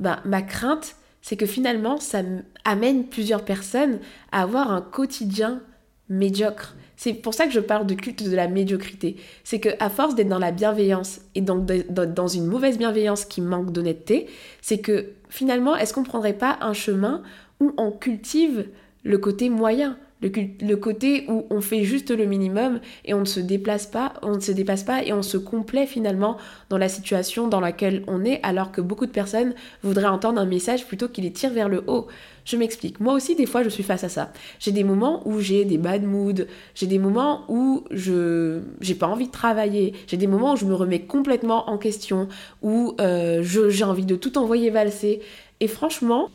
ben, 0.01 0.21
ma 0.25 0.43
crainte 0.43 0.97
c'est 1.23 1.37
que 1.37 1.47
finalement 1.47 1.99
ça 1.99 2.23
amène 2.65 3.05
plusieurs 3.05 3.45
personnes 3.45 3.99
à 4.33 4.43
avoir 4.43 4.71
un 4.71 4.81
quotidien 4.81 5.61
médiocre. 6.09 6.75
C'est 6.97 7.13
pour 7.13 7.35
ça 7.35 7.47
que 7.47 7.53
je 7.53 7.61
parle 7.61 7.87
de 7.87 7.95
culte 7.95 8.29
de 8.29 8.35
la 8.35 8.49
médiocrité. 8.49 9.17
C'est 9.45 9.61
que 9.61 9.69
à 9.79 9.91
force 9.91 10.15
d'être 10.15 10.29
dans 10.29 10.39
la 10.39 10.51
bienveillance 10.51 11.21
et 11.35 11.41
donc 11.41 11.67
dans 11.67 12.29
une 12.29 12.47
mauvaise 12.47 12.79
bienveillance 12.79 13.25
qui 13.25 13.41
manque 13.41 13.73
d'honnêteté, 13.73 14.27
c'est 14.63 14.79
que 14.79 15.13
finalement, 15.29 15.77
est-ce 15.77 15.93
qu'on 15.93 16.03
prendrait 16.03 16.33
pas 16.33 16.59
un 16.61 16.73
chemin 16.73 17.23
où 17.61 17.73
on 17.77 17.91
cultive 17.91 18.67
le 19.05 19.19
côté 19.19 19.49
moyen? 19.49 19.97
Le, 20.21 20.75
côté 20.75 21.25
où 21.29 21.47
on 21.51 21.61
fait 21.61 21.85
juste 21.85 22.11
le 22.11 22.25
minimum 22.25 22.81
et 23.05 23.15
on 23.15 23.21
ne 23.21 23.25
se 23.25 23.41
déplace 23.41 23.87
pas, 23.87 24.15
on 24.23 24.35
ne 24.35 24.41
se 24.41 24.51
dépasse 24.51 24.83
pas 24.83 25.05
et 25.05 25.13
on 25.13 25.23
se 25.23 25.37
complaît 25.37 25.87
finalement 25.87 26.39
dans 26.71 26.79
la 26.79 26.89
situation 26.89 27.47
dans 27.47 27.61
laquelle 27.61 28.03
on 28.09 28.25
est 28.25 28.41
alors 28.43 28.73
que 28.73 28.81
beaucoup 28.81 29.07
de 29.07 29.13
personnes 29.13 29.55
voudraient 29.83 30.07
entendre 30.07 30.41
un 30.41 30.47
message 30.47 30.87
plutôt 30.87 31.09
qui 31.09 31.21
les 31.21 31.33
tire 31.33 31.51
vers 31.51 31.69
le 31.69 31.85
haut. 31.87 32.09
Je 32.45 32.57
m'explique. 32.57 32.99
Moi 32.99 33.13
aussi, 33.13 33.37
des 33.37 33.45
fois, 33.45 33.63
je 33.63 33.69
suis 33.69 33.83
face 33.83 34.05
à 34.05 34.09
ça. 34.09 34.33
J'ai 34.59 34.73
des 34.73 34.83
moments 34.83 35.23
où 35.29 35.39
j'ai 35.39 35.67
des 35.67 35.77
bad 35.77 36.03
moods, 36.03 36.47
j'ai 36.75 36.87
des 36.87 36.99
moments 36.99 37.45
où 37.49 37.85
je 37.91 38.61
j'ai 38.81 38.95
pas 38.95 39.07
envie 39.07 39.27
de 39.27 39.33
travailler, 39.33 39.93
j'ai 40.07 40.17
des 40.17 40.27
moments 40.27 40.55
où 40.55 40.57
je 40.57 40.65
me 40.65 40.75
remets 40.75 41.03
complètement 41.03 41.69
en 41.69 41.77
question, 41.77 42.27
où 42.63 42.95
euh, 43.01 43.43
j'ai 43.43 43.85
envie 43.85 44.07
de 44.07 44.17
tout 44.17 44.39
envoyer 44.39 44.71
valser. 44.71 45.21
Et 45.61 45.69
franchement, 45.69 46.31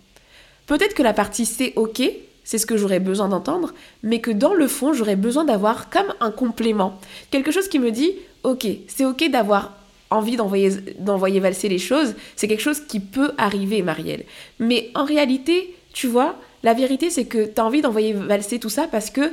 peut-être 0.67 0.93
que 0.93 1.03
la 1.03 1.13
partie 1.13 1.47
c'est 1.47 1.73
ok, 1.77 2.03
c'est 2.43 2.57
ce 2.57 2.65
que 2.65 2.77
j'aurais 2.77 2.99
besoin 2.99 3.29
d'entendre, 3.29 3.73
mais 4.01 4.19
que 4.19 4.31
dans 4.31 4.53
le 4.53 4.67
fond, 4.67 4.93
j'aurais 4.93 5.15
besoin 5.15 5.45
d'avoir 5.45 5.89
comme 5.89 6.13
un 6.19 6.31
complément. 6.31 6.99
Quelque 7.31 7.51
chose 7.51 7.67
qui 7.67 7.79
me 7.79 7.91
dit, 7.91 8.13
ok, 8.43 8.67
c'est 8.87 9.05
ok 9.05 9.29
d'avoir 9.29 9.73
envie 10.09 10.35
d'envoyer, 10.35 11.39
valser 11.39 11.69
les 11.69 11.79
choses, 11.79 12.15
c'est 12.35 12.47
quelque 12.47 12.61
chose 12.61 12.81
qui 12.81 12.99
peut 12.99 13.31
arriver, 13.37 13.81
Marielle. 13.81 14.25
Mais 14.59 14.91
en 14.93 15.05
réalité, 15.05 15.75
tu 15.93 16.07
vois, 16.07 16.35
la 16.61 16.73
vérité, 16.73 17.09
c'est 17.09 17.25
que 17.25 17.45
tu 17.45 17.59
as 17.59 17.65
envie 17.65 17.81
d'envoyer 17.81 18.13
valser 18.13 18.59
tout 18.59 18.69
ça 18.69 18.87
parce 18.87 19.09
que 19.09 19.31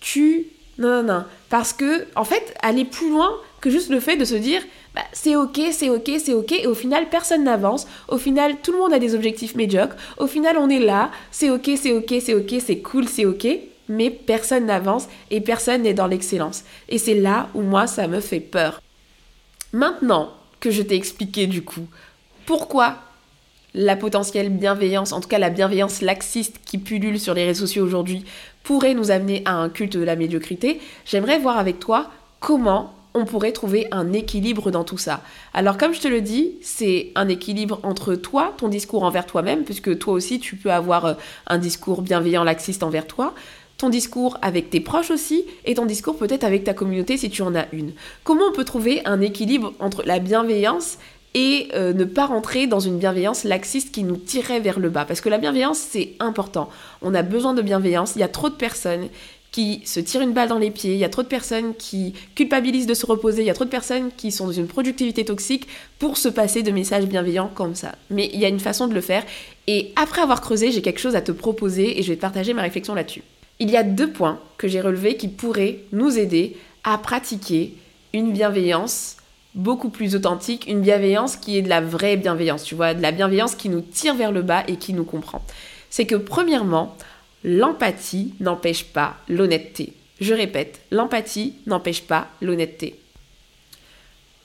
tu... 0.00 0.46
Non, 0.78 1.02
non, 1.02 1.14
non. 1.14 1.24
Parce 1.50 1.72
que, 1.72 2.06
en 2.16 2.24
fait, 2.24 2.54
aller 2.62 2.84
plus 2.84 3.10
loin 3.10 3.30
que 3.64 3.70
juste 3.70 3.88
le 3.88 3.98
fait 3.98 4.18
de 4.18 4.26
se 4.26 4.34
dire, 4.34 4.60
bah, 4.94 5.00
c'est 5.14 5.36
ok, 5.36 5.58
c'est 5.72 5.88
ok, 5.88 6.10
c'est 6.18 6.34
ok, 6.34 6.52
et 6.52 6.66
au 6.66 6.74
final, 6.74 7.08
personne 7.08 7.44
n'avance. 7.44 7.86
Au 8.08 8.18
final, 8.18 8.56
tout 8.62 8.72
le 8.72 8.78
monde 8.78 8.92
a 8.92 8.98
des 8.98 9.14
objectifs 9.14 9.54
médiocres. 9.54 9.96
Au 10.18 10.26
final, 10.26 10.58
on 10.58 10.68
est 10.68 10.80
là, 10.80 11.10
c'est 11.30 11.48
ok, 11.48 11.70
c'est 11.80 11.92
ok, 11.92 12.14
c'est 12.20 12.34
ok, 12.34 12.54
c'est 12.62 12.78
cool, 12.80 13.08
c'est 13.08 13.24
ok. 13.24 13.46
Mais 13.88 14.10
personne 14.10 14.66
n'avance 14.66 15.08
et 15.30 15.40
personne 15.40 15.80
n'est 15.80 15.94
dans 15.94 16.06
l'excellence. 16.06 16.64
Et 16.90 16.98
c'est 16.98 17.14
là 17.14 17.48
où 17.54 17.62
moi, 17.62 17.86
ça 17.86 18.06
me 18.06 18.20
fait 18.20 18.40
peur. 18.40 18.82
Maintenant 19.72 20.34
que 20.60 20.70
je 20.70 20.82
t'ai 20.82 20.96
expliqué 20.96 21.46
du 21.46 21.62
coup 21.62 21.86
pourquoi 22.44 22.96
la 23.72 23.96
potentielle 23.96 24.50
bienveillance, 24.50 25.12
en 25.12 25.20
tout 25.20 25.28
cas 25.28 25.38
la 25.38 25.50
bienveillance 25.50 26.02
laxiste 26.02 26.60
qui 26.66 26.76
pullule 26.76 27.18
sur 27.18 27.32
les 27.32 27.46
réseaux 27.46 27.66
sociaux 27.66 27.84
aujourd'hui, 27.84 28.24
pourrait 28.62 28.94
nous 28.94 29.10
amener 29.10 29.42
à 29.46 29.54
un 29.54 29.70
culte 29.70 29.96
de 29.96 30.04
la 30.04 30.16
médiocrité, 30.16 30.80
j'aimerais 31.06 31.38
voir 31.38 31.58
avec 31.58 31.78
toi 31.78 32.10
comment 32.40 32.93
on 33.14 33.24
pourrait 33.24 33.52
trouver 33.52 33.86
un 33.92 34.12
équilibre 34.12 34.70
dans 34.70 34.84
tout 34.84 34.98
ça. 34.98 35.22
Alors 35.54 35.78
comme 35.78 35.94
je 35.94 36.00
te 36.00 36.08
le 36.08 36.20
dis, 36.20 36.52
c'est 36.60 37.12
un 37.14 37.28
équilibre 37.28 37.78
entre 37.84 38.16
toi, 38.16 38.52
ton 38.58 38.68
discours 38.68 39.04
envers 39.04 39.24
toi-même, 39.24 39.64
puisque 39.64 39.98
toi 39.98 40.14
aussi 40.14 40.40
tu 40.40 40.56
peux 40.56 40.72
avoir 40.72 41.04
euh, 41.06 41.14
un 41.46 41.58
discours 41.58 42.02
bienveillant 42.02 42.44
laxiste 42.44 42.82
envers 42.82 43.06
toi, 43.06 43.34
ton 43.78 43.88
discours 43.88 44.38
avec 44.42 44.70
tes 44.70 44.80
proches 44.80 45.10
aussi, 45.10 45.44
et 45.64 45.74
ton 45.74 45.86
discours 45.86 46.16
peut-être 46.16 46.44
avec 46.44 46.64
ta 46.64 46.74
communauté 46.74 47.16
si 47.16 47.30
tu 47.30 47.42
en 47.42 47.54
as 47.54 47.66
une. 47.72 47.92
Comment 48.24 48.46
on 48.50 48.52
peut 48.52 48.64
trouver 48.64 49.02
un 49.04 49.20
équilibre 49.20 49.72
entre 49.78 50.02
la 50.04 50.18
bienveillance 50.18 50.98
et 51.36 51.68
euh, 51.74 51.92
ne 51.92 52.04
pas 52.04 52.26
rentrer 52.26 52.68
dans 52.68 52.78
une 52.78 52.98
bienveillance 52.98 53.42
laxiste 53.42 53.92
qui 53.92 54.04
nous 54.04 54.16
tirerait 54.16 54.60
vers 54.60 54.78
le 54.78 54.90
bas? 54.90 55.04
Parce 55.04 55.20
que 55.20 55.28
la 55.28 55.38
bienveillance, 55.38 55.78
c'est 55.78 56.12
important. 56.20 56.68
On 57.02 57.14
a 57.14 57.22
besoin 57.22 57.54
de 57.54 57.62
bienveillance. 57.62 58.14
Il 58.14 58.20
y 58.20 58.24
a 58.24 58.28
trop 58.28 58.48
de 58.48 58.54
personnes 58.54 59.08
qui 59.54 59.82
se 59.84 60.00
tirent 60.00 60.22
une 60.22 60.32
balle 60.32 60.48
dans 60.48 60.58
les 60.58 60.72
pieds, 60.72 60.94
il 60.94 60.98
y 60.98 61.04
a 61.04 61.08
trop 61.08 61.22
de 61.22 61.28
personnes 61.28 61.76
qui 61.76 62.12
culpabilisent 62.34 62.88
de 62.88 62.94
se 62.94 63.06
reposer, 63.06 63.42
il 63.42 63.46
y 63.46 63.50
a 63.50 63.54
trop 63.54 63.64
de 63.64 63.70
personnes 63.70 64.10
qui 64.16 64.32
sont 64.32 64.46
dans 64.46 64.52
une 64.52 64.66
productivité 64.66 65.24
toxique 65.24 65.68
pour 66.00 66.16
se 66.16 66.28
passer 66.28 66.64
de 66.64 66.72
messages 66.72 67.06
bienveillants 67.06 67.52
comme 67.54 67.76
ça. 67.76 67.94
Mais 68.10 68.28
il 68.34 68.40
y 68.40 68.44
a 68.44 68.48
une 68.48 68.58
façon 68.58 68.88
de 68.88 68.94
le 68.94 69.00
faire. 69.00 69.22
Et 69.68 69.92
après 69.94 70.22
avoir 70.22 70.40
creusé, 70.40 70.72
j'ai 70.72 70.82
quelque 70.82 70.98
chose 70.98 71.14
à 71.14 71.20
te 71.20 71.30
proposer 71.30 72.00
et 72.00 72.02
je 72.02 72.08
vais 72.08 72.16
te 72.16 72.20
partager 72.20 72.52
ma 72.52 72.62
réflexion 72.62 72.96
là-dessus. 72.96 73.22
Il 73.60 73.70
y 73.70 73.76
a 73.76 73.84
deux 73.84 74.10
points 74.10 74.40
que 74.58 74.66
j'ai 74.66 74.80
relevés 74.80 75.16
qui 75.16 75.28
pourraient 75.28 75.78
nous 75.92 76.18
aider 76.18 76.56
à 76.82 76.98
pratiquer 76.98 77.74
une 78.12 78.32
bienveillance 78.32 79.18
beaucoup 79.54 79.88
plus 79.88 80.16
authentique, 80.16 80.66
une 80.66 80.80
bienveillance 80.80 81.36
qui 81.36 81.58
est 81.58 81.62
de 81.62 81.68
la 81.68 81.80
vraie 81.80 82.16
bienveillance, 82.16 82.64
tu 82.64 82.74
vois, 82.74 82.92
de 82.92 83.02
la 83.02 83.12
bienveillance 83.12 83.54
qui 83.54 83.68
nous 83.68 83.82
tire 83.82 84.16
vers 84.16 84.32
le 84.32 84.42
bas 84.42 84.64
et 84.66 84.78
qui 84.78 84.94
nous 84.94 85.04
comprend. 85.04 85.42
C'est 85.90 86.06
que 86.06 86.16
premièrement, 86.16 86.96
l'empathie 87.44 88.34
n'empêche 88.40 88.84
pas 88.84 89.16
l'honnêteté. 89.28 89.92
Je 90.20 90.34
répète, 90.34 90.80
l'empathie 90.90 91.54
n'empêche 91.66 92.02
pas 92.02 92.28
l'honnêteté. 92.40 92.98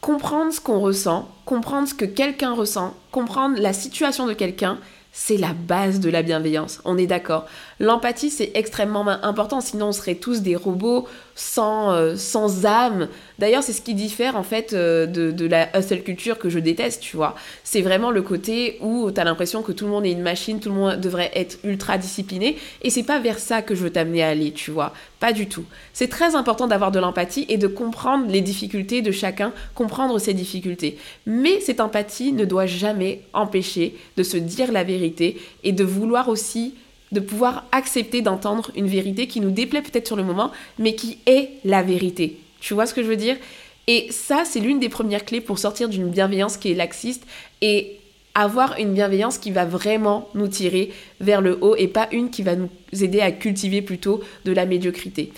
Comprendre 0.02 0.54
ce 0.54 0.62
qu'on 0.62 0.80
ressent, 0.80 1.30
comprendre 1.46 1.88
ce 1.88 1.94
que 1.94 2.06
quelqu'un 2.06 2.54
ressent, 2.54 2.96
comprendre 3.12 3.60
la 3.60 3.74
situation 3.74 4.28
de 4.28 4.34
quelqu'un, 4.34 4.80
c'est 5.12 5.38
la 5.38 5.54
base 5.54 6.00
de 6.00 6.10
la 6.10 6.22
bienveillance, 6.22 6.82
on 6.86 6.98
est 6.98 7.08
d'accord. 7.08 7.48
L'empathie, 7.80 8.30
c'est 8.30 8.52
extrêmement 8.54 9.08
important, 9.08 9.60
sinon 9.60 9.88
on 9.88 9.92
serait 9.92 10.16
tous 10.16 10.42
des 10.42 10.56
robots 10.56 11.08
sans, 11.34 11.92
euh, 11.92 12.16
sans 12.16 12.66
âme. 12.66 13.08
D'ailleurs, 13.40 13.64
c'est 13.64 13.74
ce 13.74 13.82
qui 13.82 13.96
diffère 13.96 14.36
en 14.36 14.44
fait 14.44 14.74
euh, 14.74 15.08
de, 15.08 15.46
la 15.48 15.78
hustle 15.78 16.04
culture 16.04 16.38
que 16.38 16.50
je 16.50 16.60
déteste, 16.60 17.02
tu 17.02 17.18
vois. 17.18 17.36
C'est 17.64 17.82
vraiment 17.82 18.12
le 18.12 18.22
côté 18.22 18.78
où 18.82 19.10
tu 19.12 19.20
as 19.20 19.24
l'impression 19.24 19.64
que 19.64 19.72
tout 19.72 19.86
le 19.86 19.92
monde 19.92 20.06
est 20.06 20.12
une 20.12 20.22
machine, 20.22 20.60
tout 20.60 20.70
le 20.70 20.76
monde 20.76 21.00
devrait 21.00 21.32
être 21.34 21.58
ultra 21.64 21.98
discipliné, 21.98 22.58
et 22.84 22.90
c'est 22.90 23.04
pas 23.04 23.20
vers 23.20 23.40
ça 23.40 23.62
que 23.62 23.74
je 23.74 23.84
veux 23.84 23.92
t'amener 23.92 24.24
à 24.24 24.30
aller, 24.30 24.52
tu 24.52 24.70
vois. 24.72 24.94
Pas 25.20 25.34
du 25.34 25.48
tout. 25.48 25.66
C'est 25.94 26.08
très 26.08 26.36
important 26.36 26.68
d'avoir 26.68 26.92
de 26.92 27.00
l'empathie 27.00 27.46
et 27.50 27.58
de 27.58 27.68
comprendre 27.68 28.28
les 28.28 28.42
difficultés 28.42 29.02
de 29.02 29.12
chacun, 29.12 29.52
comprendre 29.76 30.18
ses 30.18 30.34
difficultés. 30.34 30.98
Mais 31.26 31.60
cette 31.60 31.82
empathie 31.82 32.32
ne 32.32 32.46
doit 32.46 32.66
jamais 32.66 33.22
empêcher 33.34 33.98
de 34.16 34.24
se 34.24 34.38
dire 34.38 34.72
la 34.72 34.84
vérité 34.84 35.38
et 35.64 35.74
de 35.74 35.84
vouloir 35.84 36.30
aussi 36.30 36.74
de 37.12 37.20
pouvoir 37.20 37.66
accepter 37.72 38.22
d'entendre 38.22 38.72
une 38.76 38.88
vérité 38.88 39.28
qui 39.28 39.42
nous 39.42 39.52
déplaît 39.52 39.82
peut-être 39.82 40.08
sur 40.08 40.16
le 40.16 40.24
moment, 40.24 40.52
mais 40.78 40.94
qui 40.96 41.18
est 41.26 41.50
la 41.66 41.82
vérité. 41.82 42.38
Tu 42.60 42.74
vois 42.74 42.86
ce 42.86 42.94
que 42.94 43.02
je 43.02 43.08
veux 43.08 43.16
dire? 43.16 43.38
Et 43.88 44.12
ça, 44.12 44.44
c'est 44.46 44.60
l'une 44.60 44.80
des 44.80 44.90
premières 44.90 45.26
clés 45.26 45.42
pour 45.42 45.58
sortir 45.58 45.90
d'une 45.90 46.10
bienveillance 46.10 46.58
qui 46.58 46.72
est 46.72 46.76
laxiste 46.76 47.24
et 47.62 48.00
avoir 48.36 48.78
une 48.78 48.94
bienveillance 48.94 49.38
qui 49.38 49.52
va 49.52 49.66
vraiment 49.66 50.30
nous 50.34 50.48
tirer 50.48 50.92
vers 51.20 51.42
le 51.42 51.58
haut 51.62 51.76
et 51.76 51.88
pas 51.88 52.08
une 52.12 52.30
qui 52.30 52.44
va 52.44 52.56
nous 52.56 52.70
aider 53.02 53.22
à 53.22 53.32
cultiver 53.32 53.82
plutôt 53.82 54.22
de 54.46 54.52
la 54.52 54.66
médiocrité. 54.66 55.32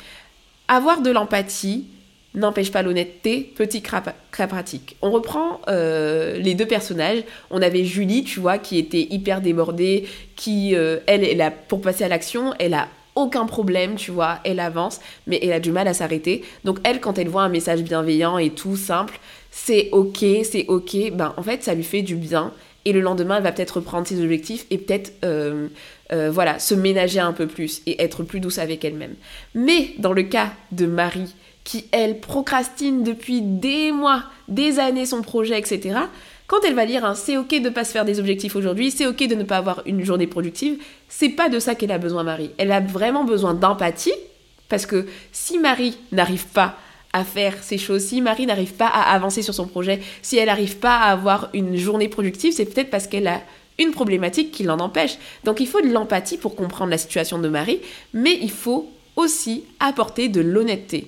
Avoir 0.68 1.02
de 1.02 1.12
l'empathie, 1.12 1.86
n'empêche 2.34 2.72
pas 2.72 2.82
l'honnêteté, 2.82 3.52
petit 3.56 3.82
cas 3.82 4.48
pratique. 4.48 4.96
On 5.02 5.12
reprend 5.12 5.62
euh, 5.68 6.38
les 6.38 6.54
deux 6.54 6.66
personnages. 6.66 7.24
On 7.50 7.62
avait 7.62 7.84
Julie, 7.84 8.24
tu 8.24 8.40
vois, 8.40 8.58
qui 8.58 8.78
était 8.78 9.08
hyper 9.10 9.42
débordée, 9.42 10.08
qui, 10.36 10.76
euh, 10.76 11.00
elle, 11.08 11.54
pour 11.68 11.82
passer 11.82 12.04
à 12.04 12.08
l'action, 12.08 12.54
elle 12.60 12.74
a 12.74 12.88
aucun 13.16 13.46
problème, 13.46 13.96
tu 13.96 14.12
vois, 14.12 14.40
elle 14.46 14.60
avance, 14.60 15.02
mais 15.28 15.40
elle 15.42 15.52
a 15.52 15.60
du 15.60 15.72
mal 15.72 15.88
à 15.88 15.94
s'arrêter. 15.94 16.44
Donc 16.64 16.80
elle, 16.84 17.02
quand 17.02 17.18
elle 17.18 17.28
voit 17.28 17.44
un 17.44 17.50
message 17.50 17.82
bienveillant 17.84 18.38
et 18.38 18.52
tout 18.52 18.78
simple, 18.78 19.20
c'est 19.52 19.90
ok, 19.92 20.24
c'est 20.44 20.66
ok, 20.68 21.12
ben 21.12 21.34
en 21.36 21.44
fait, 21.44 21.64
ça 21.64 21.74
lui 21.74 21.84
fait 21.84 22.02
du 22.02 22.16
bien. 22.16 22.54
Et 22.86 22.94
le 22.94 23.02
lendemain, 23.02 23.38
elle 23.38 23.44
va 23.44 23.52
peut-être 23.52 23.78
reprendre 23.78 24.08
ses 24.08 24.22
objectifs 24.22 24.66
et 24.70 24.78
peut-être, 24.78 25.14
euh, 25.24 25.68
voilà, 26.12 26.60
se 26.60 26.74
ménager 26.74 27.20
un 27.20 27.34
peu 27.34 27.48
plus 27.48 27.82
et 27.86 28.02
être 28.02 28.24
plus 28.24 28.40
douce 28.40 28.58
avec 28.58 28.84
elle-même. 28.84 29.16
Mais 29.54 29.94
dans 30.00 30.14
le 30.14 30.24
cas 30.24 30.52
de 30.72 30.86
Marie, 30.86 31.34
qui, 31.64 31.86
elle, 31.92 32.20
procrastine 32.20 33.04
depuis 33.04 33.42
des 33.42 33.92
mois, 33.92 34.24
des 34.48 34.80
années 34.80 35.06
son 35.06 35.22
projet, 35.22 35.58
etc., 35.60 36.00
quand 36.48 36.66
elle 36.66 36.76
va 36.76 36.84
lire 36.84 37.06
un 37.06 37.16
c'est 37.16 37.38
ok 37.38 37.62
de 37.62 37.70
pas 37.70 37.86
se 37.86 37.94
faire 37.94 38.04
des 38.04 38.20
objectifs 38.20 38.58
aujourd'hui, 38.58 38.92
c'est 38.92 39.06
ok 39.06 39.26
de 39.26 39.36
ne 39.36 39.44
pas 39.44 39.56
avoir 39.58 39.84
une 39.86 40.04
journée 40.04 40.28
productive, 40.28 40.80
c'est 41.08 41.30
pas 41.30 41.48
de 41.48 41.60
ça 41.60 41.76
qu'elle 41.76 41.94
a 41.94 41.98
besoin, 41.98 42.24
Marie. 42.24 42.52
Elle 42.58 42.74
a 42.74 42.82
vraiment 42.82 43.24
besoin 43.24 43.54
d'empathie, 43.54 44.12
parce 44.68 44.86
que 44.86 45.06
si 45.32 45.60
Marie 45.60 45.98
n'arrive 46.12 46.48
pas 46.48 46.78
à 47.14 47.24
faire 47.24 47.56
ces 47.62 47.78
choses, 47.78 48.06
si 48.06 48.22
Marie 48.22 48.46
n'arrive 48.46 48.74
pas 48.74 48.88
à 48.88 49.14
avancer 49.14 49.42
sur 49.42 49.54
son 49.54 49.68
projet, 49.68 50.02
si 50.22 50.38
elle 50.38 50.48
n'arrive 50.48 50.78
pas 50.78 50.98
à 50.98 51.12
avoir 51.12 51.50
une 51.54 51.76
journée 51.76 52.08
productive, 52.08 52.54
c'est 52.54 52.66
peut-être 52.66 52.90
parce 52.90 53.08
qu'elle 53.08 53.28
a 53.28 53.42
une 53.80 53.92
problématique 53.92 54.52
qui 54.52 54.64
l'en 54.64 54.80
empêche. 54.80 55.18
Donc 55.44 55.60
il 55.60 55.68
faut 55.68 55.82
de 55.82 55.92
l'empathie 55.92 56.38
pour 56.38 56.56
comprendre 56.56 56.92
la 56.92 56.98
situation 56.98 57.40
de 57.40 57.50
Marie, 57.50 57.82
mais 58.14 58.38
il 58.42 58.52
faut 58.52 58.92
aussi 59.16 59.64
apporter 59.80 60.30
de 60.30 60.42
l'honnêteté. 60.42 61.08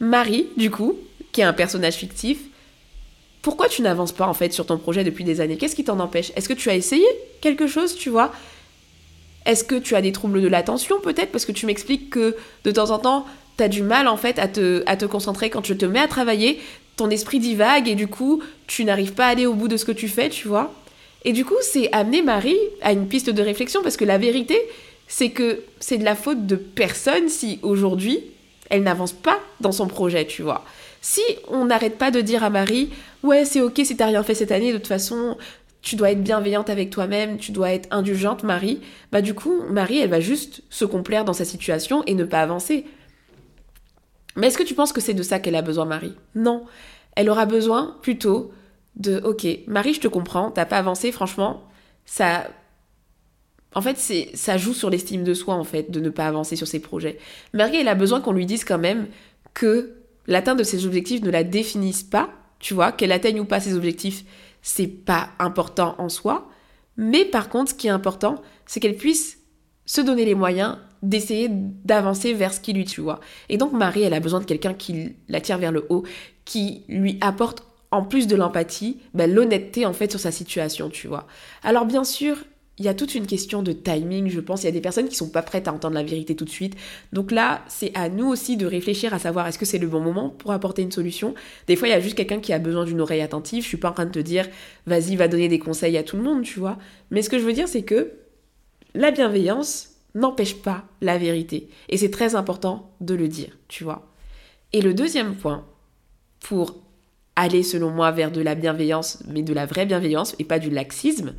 Marie, 0.00 0.46
du 0.56 0.70
coup, 0.70 0.96
qui 1.32 1.40
est 1.40 1.44
un 1.44 1.52
personnage 1.52 1.94
fictif, 1.94 2.38
pourquoi 3.42 3.68
tu 3.68 3.82
n'avances 3.82 4.12
pas 4.12 4.26
en 4.26 4.34
fait 4.34 4.52
sur 4.52 4.66
ton 4.66 4.78
projet 4.78 5.04
depuis 5.04 5.24
des 5.24 5.40
années? 5.40 5.56
Qu'est-ce 5.56 5.74
qui 5.74 5.84
t'en 5.84 5.98
empêche? 5.98 6.32
Est-ce 6.36 6.48
que 6.48 6.54
tu 6.54 6.70
as 6.70 6.76
essayé 6.76 7.04
quelque 7.40 7.66
chose, 7.66 7.96
tu 7.96 8.08
vois? 8.08 8.32
Est-ce 9.46 9.64
que 9.64 9.74
tu 9.74 9.94
as 9.94 10.02
des 10.02 10.12
troubles 10.12 10.40
de 10.40 10.48
l'attention 10.48 11.00
peut-être? 11.00 11.32
Parce 11.32 11.44
que 11.44 11.52
tu 11.52 11.66
m'expliques 11.66 12.10
que 12.10 12.36
de 12.64 12.70
temps 12.70 12.90
en 12.90 12.98
temps, 12.98 13.26
tu 13.56 13.64
as 13.64 13.68
du 13.68 13.82
mal 13.82 14.08
en 14.08 14.16
fait 14.16 14.38
à 14.38 14.48
te, 14.48 15.06
concentrer 15.06 15.50
quand 15.50 15.64
je 15.66 15.74
te 15.74 15.84
mets 15.84 16.00
à 16.00 16.08
travailler, 16.08 16.60
ton 16.96 17.10
esprit 17.10 17.38
divague 17.38 17.88
et 17.88 17.94
du 17.94 18.06
coup, 18.06 18.42
tu 18.66 18.84
n'arrives 18.84 19.14
pas 19.14 19.26
à 19.26 19.30
aller 19.30 19.46
au 19.46 19.54
bout 19.54 19.68
de 19.68 19.76
ce 19.76 19.84
que 19.84 19.92
tu 19.92 20.08
fais, 20.08 20.28
tu 20.28 20.48
vois. 20.48 20.72
Et 21.24 21.32
du 21.32 21.44
coup, 21.44 21.56
c'est 21.62 21.90
amener 21.92 22.22
Marie 22.22 22.58
à 22.82 22.92
une 22.92 23.08
piste 23.08 23.30
de 23.30 23.42
réflexion 23.42 23.82
parce 23.82 23.96
que 23.96 24.04
la 24.04 24.18
vérité, 24.18 24.58
c'est 25.08 25.30
que 25.30 25.62
c'est 25.80 25.98
de 25.98 26.04
la 26.04 26.16
faute 26.16 26.46
de 26.46 26.56
personne 26.56 27.28
si 27.28 27.58
aujourd'hui, 27.62 28.20
elle 28.70 28.82
n'avance 28.82 29.12
pas 29.12 29.38
dans 29.60 29.72
son 29.72 29.86
projet, 29.86 30.26
tu 30.26 30.42
vois. 30.42 30.64
Si 31.00 31.20
on 31.48 31.66
n'arrête 31.66 31.98
pas 31.98 32.10
de 32.10 32.20
dire 32.20 32.44
à 32.44 32.50
Marie, 32.50 32.90
ouais, 33.22 33.44
c'est 33.44 33.60
ok 33.60 33.80
si 33.84 33.96
t'as 33.96 34.06
rien 34.06 34.22
fait 34.22 34.34
cette 34.34 34.52
année, 34.52 34.72
de 34.72 34.78
toute 34.78 34.86
façon, 34.86 35.36
tu 35.82 35.96
dois 35.96 36.12
être 36.12 36.22
bienveillante 36.22 36.70
avec 36.70 36.90
toi-même, 36.90 37.38
tu 37.38 37.52
dois 37.52 37.72
être 37.72 37.88
indulgente, 37.90 38.44
Marie, 38.44 38.80
bah 39.10 39.20
du 39.20 39.34
coup, 39.34 39.62
Marie, 39.68 39.98
elle 39.98 40.10
va 40.10 40.20
juste 40.20 40.62
se 40.70 40.84
complaire 40.84 41.24
dans 41.24 41.32
sa 41.32 41.44
situation 41.44 42.04
et 42.06 42.14
ne 42.14 42.24
pas 42.24 42.40
avancer. 42.40 42.86
Mais 44.36 44.46
est-ce 44.46 44.56
que 44.56 44.62
tu 44.62 44.74
penses 44.74 44.92
que 44.92 45.00
c'est 45.00 45.12
de 45.12 45.22
ça 45.22 45.40
qu'elle 45.40 45.56
a 45.56 45.62
besoin, 45.62 45.84
Marie? 45.84 46.14
Non. 46.34 46.64
Elle 47.16 47.28
aura 47.28 47.46
besoin 47.46 47.98
plutôt 48.00 48.52
de, 48.96 49.20
ok, 49.24 49.46
Marie, 49.66 49.94
je 49.94 50.00
te 50.00 50.08
comprends, 50.08 50.50
t'as 50.50 50.64
pas 50.64 50.78
avancé, 50.78 51.12
franchement, 51.12 51.64
ça 52.06 52.46
en 53.74 53.80
fait, 53.80 53.96
c'est, 53.96 54.30
ça 54.34 54.58
joue 54.58 54.74
sur 54.74 54.90
l'estime 54.90 55.24
de 55.24 55.34
soi, 55.34 55.54
en 55.54 55.64
fait, 55.64 55.90
de 55.90 55.98
ne 55.98 56.10
pas 56.10 56.26
avancer 56.26 56.56
sur 56.56 56.68
ses 56.68 56.80
projets. 56.80 57.18
Marie, 57.54 57.76
elle 57.76 57.88
a 57.88 57.94
besoin 57.94 58.20
qu'on 58.20 58.32
lui 58.32 58.46
dise 58.46 58.64
quand 58.64 58.78
même 58.78 59.06
que 59.54 59.94
l'atteinte 60.26 60.58
de 60.58 60.64
ses 60.64 60.86
objectifs 60.86 61.22
ne 61.22 61.30
la 61.30 61.42
définisse 61.42 62.02
pas, 62.02 62.30
tu 62.58 62.74
vois, 62.74 62.92
qu'elle 62.92 63.12
atteigne 63.12 63.40
ou 63.40 63.44
pas 63.44 63.60
ses 63.60 63.74
objectifs, 63.74 64.24
c'est 64.62 64.86
pas 64.86 65.30
important 65.38 65.94
en 65.98 66.08
soi. 66.08 66.48
Mais 66.96 67.24
par 67.24 67.48
contre, 67.48 67.70
ce 67.70 67.74
qui 67.74 67.88
est 67.88 67.90
important, 67.90 68.40
c'est 68.66 68.80
qu'elle 68.80 68.96
puisse 68.96 69.38
se 69.84 70.00
donner 70.00 70.24
les 70.24 70.34
moyens 70.34 70.78
d'essayer 71.02 71.48
d'avancer 71.50 72.32
vers 72.32 72.54
ce 72.54 72.60
qui 72.60 72.72
lui, 72.72 72.84
tu 72.84 73.00
vois. 73.00 73.20
Et 73.48 73.58
donc 73.58 73.72
Marie, 73.72 74.02
elle 74.02 74.14
a 74.14 74.20
besoin 74.20 74.40
de 74.40 74.44
quelqu'un 74.44 74.72
qui 74.72 75.16
la 75.28 75.40
tire 75.40 75.58
vers 75.58 75.72
le 75.72 75.84
haut, 75.88 76.04
qui 76.44 76.84
lui 76.88 77.18
apporte 77.20 77.64
en 77.90 78.04
plus 78.04 78.26
de 78.26 78.36
l'empathie, 78.36 79.00
ben, 79.12 79.32
l'honnêteté 79.32 79.84
en 79.84 79.92
fait 79.92 80.10
sur 80.10 80.20
sa 80.20 80.30
situation, 80.30 80.88
tu 80.88 81.08
vois. 81.08 81.26
Alors 81.62 81.84
bien 81.84 82.04
sûr, 82.04 82.36
il 82.78 82.86
y 82.86 82.88
a 82.88 82.94
toute 82.94 83.14
une 83.14 83.26
question 83.26 83.62
de 83.62 83.72
timing, 83.72 84.28
je 84.28 84.40
pense. 84.40 84.62
Il 84.62 84.66
y 84.66 84.68
a 84.68 84.72
des 84.72 84.80
personnes 84.80 85.08
qui 85.08 85.14
sont 85.14 85.28
pas 85.28 85.42
prêtes 85.42 85.68
à 85.68 85.72
entendre 85.72 85.94
la 85.94 86.02
vérité 86.02 86.34
tout 86.34 86.46
de 86.46 86.50
suite. 86.50 86.74
Donc 87.12 87.30
là, 87.30 87.62
c'est 87.68 87.92
à 87.94 88.08
nous 88.08 88.26
aussi 88.26 88.56
de 88.56 88.64
réfléchir 88.64 89.12
à 89.12 89.18
savoir 89.18 89.46
est-ce 89.46 89.58
que 89.58 89.66
c'est 89.66 89.78
le 89.78 89.86
bon 89.86 90.00
moment 90.00 90.30
pour 90.30 90.52
apporter 90.52 90.80
une 90.82 90.90
solution. 90.90 91.34
Des 91.66 91.76
fois, 91.76 91.88
il 91.88 91.90
y 91.90 91.94
a 91.94 92.00
juste 92.00 92.16
quelqu'un 92.16 92.40
qui 92.40 92.52
a 92.52 92.58
besoin 92.58 92.84
d'une 92.84 93.00
oreille 93.00 93.20
attentive. 93.20 93.62
Je 93.62 93.68
suis 93.68 93.76
pas 93.76 93.90
en 93.90 93.92
train 93.92 94.06
de 94.06 94.10
te 94.10 94.18
dire 94.18 94.48
vas-y, 94.86 95.16
va 95.16 95.28
donner 95.28 95.48
des 95.48 95.58
conseils 95.58 95.98
à 95.98 96.02
tout 96.02 96.16
le 96.16 96.22
monde, 96.22 96.42
tu 96.42 96.60
vois. 96.60 96.78
Mais 97.10 97.20
ce 97.20 97.28
que 97.28 97.38
je 97.38 97.44
veux 97.44 97.52
dire, 97.52 97.68
c'est 97.68 97.82
que 97.82 98.12
la 98.94 99.10
bienveillance 99.10 99.90
n'empêche 100.14 100.56
pas 100.56 100.84
la 101.02 101.18
vérité. 101.18 101.68
Et 101.90 101.98
c'est 101.98 102.10
très 102.10 102.34
important 102.34 102.90
de 103.00 103.14
le 103.14 103.28
dire, 103.28 103.56
tu 103.68 103.84
vois. 103.84 104.10
Et 104.72 104.80
le 104.80 104.94
deuxième 104.94 105.34
point, 105.36 105.66
pour 106.40 106.82
aller 107.36 107.62
selon 107.62 107.90
moi 107.90 108.10
vers 108.10 108.30
de 108.30 108.40
la 108.40 108.54
bienveillance, 108.54 109.22
mais 109.28 109.42
de 109.42 109.54
la 109.54 109.66
vraie 109.66 109.86
bienveillance 109.86 110.34
et 110.38 110.44
pas 110.44 110.58
du 110.58 110.70
laxisme, 110.70 111.34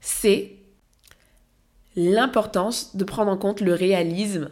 c'est 0.00 0.57
l'importance 1.98 2.94
de 2.94 3.02
prendre 3.02 3.32
en 3.32 3.36
compte 3.36 3.60
le 3.60 3.74
réalisme 3.74 4.50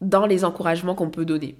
dans 0.00 0.24
les 0.24 0.44
encouragements 0.44 0.94
qu'on 0.94 1.10
peut 1.10 1.26
donner. 1.26 1.54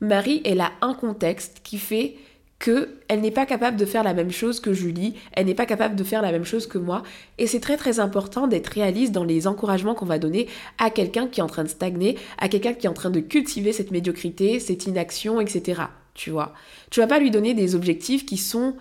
Marie, 0.00 0.42
elle 0.44 0.60
a 0.60 0.72
un 0.80 0.94
contexte 0.94 1.60
qui 1.62 1.78
fait 1.78 2.16
que 2.58 2.96
elle 3.06 3.20
n'est 3.20 3.30
pas 3.30 3.46
capable 3.46 3.76
de 3.76 3.84
faire 3.84 4.02
la 4.02 4.14
même 4.14 4.32
chose 4.32 4.58
que 4.58 4.72
Julie, 4.72 5.14
elle 5.32 5.46
n'est 5.46 5.54
pas 5.54 5.66
capable 5.66 5.94
de 5.94 6.02
faire 6.02 6.22
la 6.22 6.32
même 6.32 6.44
chose 6.44 6.66
que 6.66 6.78
moi, 6.78 7.04
et 7.38 7.46
c'est 7.46 7.60
très 7.60 7.76
très 7.76 8.00
important 8.00 8.48
d'être 8.48 8.66
réaliste 8.68 9.12
dans 9.12 9.22
les 9.22 9.46
encouragements 9.46 9.94
qu'on 9.94 10.06
va 10.06 10.18
donner 10.18 10.48
à 10.78 10.90
quelqu'un 10.90 11.28
qui 11.28 11.38
est 11.38 11.44
en 11.44 11.48
train 11.48 11.64
de 11.64 11.68
stagner, 11.68 12.18
à 12.38 12.48
quelqu'un 12.48 12.72
qui 12.72 12.86
est 12.86 12.90
en 12.90 12.94
train 12.94 13.10
de 13.10 13.20
cultiver 13.20 13.72
cette 13.72 13.92
médiocrité, 13.92 14.58
cette 14.58 14.86
inaction, 14.86 15.40
etc. 15.40 15.82
Tu 16.14 16.30
vois, 16.30 16.52
tu 16.90 16.98
vas 16.98 17.06
pas 17.06 17.20
lui 17.20 17.30
donner 17.30 17.54
des 17.54 17.76
objectifs 17.76 18.26
qui 18.26 18.38
sont 18.38 18.74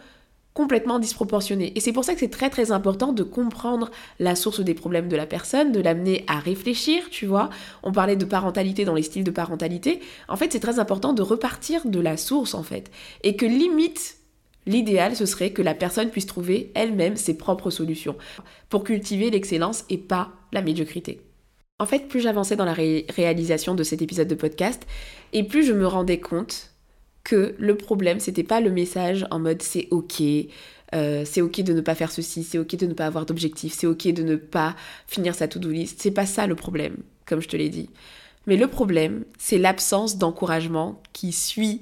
complètement 0.53 0.99
disproportionné. 0.99 1.73
Et 1.75 1.79
c'est 1.79 1.93
pour 1.93 2.03
ça 2.03 2.13
que 2.13 2.19
c'est 2.19 2.29
très 2.29 2.49
très 2.49 2.71
important 2.71 3.11
de 3.11 3.23
comprendre 3.23 3.89
la 4.19 4.35
source 4.35 4.59
des 4.59 4.73
problèmes 4.73 5.09
de 5.09 5.15
la 5.15 5.25
personne, 5.25 5.71
de 5.71 5.79
l'amener 5.79 6.23
à 6.27 6.39
réfléchir, 6.39 7.03
tu 7.09 7.25
vois. 7.25 7.49
On 7.81 7.91
parlait 7.91 8.15
de 8.15 8.25
parentalité 8.25 8.85
dans 8.85 8.93
les 8.93 9.03
styles 9.03 9.23
de 9.23 9.31
parentalité. 9.31 9.99
En 10.27 10.35
fait, 10.35 10.51
c'est 10.51 10.59
très 10.59 10.79
important 10.79 11.13
de 11.13 11.21
repartir 11.21 11.85
de 11.85 11.99
la 11.99 12.17
source, 12.17 12.53
en 12.53 12.63
fait. 12.63 12.91
Et 13.23 13.35
que 13.35 13.45
limite, 13.45 14.17
l'idéal, 14.65 15.15
ce 15.15 15.25
serait 15.25 15.51
que 15.51 15.61
la 15.61 15.73
personne 15.73 16.09
puisse 16.09 16.27
trouver 16.27 16.71
elle-même 16.75 17.15
ses 17.15 17.35
propres 17.37 17.71
solutions 17.71 18.15
pour 18.69 18.83
cultiver 18.83 19.31
l'excellence 19.31 19.85
et 19.89 19.97
pas 19.97 20.31
la 20.51 20.61
médiocrité. 20.61 21.21
En 21.79 21.87
fait, 21.87 22.07
plus 22.07 22.21
j'avançais 22.21 22.55
dans 22.55 22.65
la 22.65 22.73
réalisation 22.73 23.73
de 23.73 23.83
cet 23.83 24.01
épisode 24.03 24.27
de 24.27 24.35
podcast, 24.35 24.85
et 25.33 25.43
plus 25.43 25.65
je 25.65 25.73
me 25.73 25.87
rendais 25.87 26.19
compte 26.19 26.72
que 27.23 27.55
le 27.57 27.75
problème, 27.77 28.19
c'était 28.19 28.43
pas 28.43 28.59
le 28.59 28.71
message 28.71 29.25
en 29.31 29.39
mode 29.39 29.61
c'est 29.61 29.87
ok, 29.91 30.21
euh, 30.93 31.23
c'est 31.25 31.41
ok 31.41 31.61
de 31.61 31.73
ne 31.73 31.81
pas 31.81 31.95
faire 31.95 32.11
ceci, 32.11 32.43
c'est 32.43 32.57
ok 32.57 32.75
de 32.75 32.85
ne 32.85 32.93
pas 32.93 33.05
avoir 33.05 33.25
d'objectif, 33.25 33.73
c'est 33.73 33.87
ok 33.87 34.07
de 34.09 34.23
ne 34.23 34.35
pas 34.35 34.75
finir 35.07 35.33
sa 35.35 35.47
to-do 35.47 35.69
list. 35.69 36.01
C'est 36.01 36.11
pas 36.11 36.25
ça 36.25 36.47
le 36.47 36.55
problème, 36.55 36.97
comme 37.25 37.41
je 37.41 37.47
te 37.47 37.57
l'ai 37.57 37.69
dit. 37.69 37.89
Mais 38.45 38.57
le 38.57 38.67
problème, 38.67 39.23
c'est 39.37 39.57
l'absence 39.57 40.17
d'encouragement 40.17 41.01
qui 41.13 41.31
suit 41.31 41.81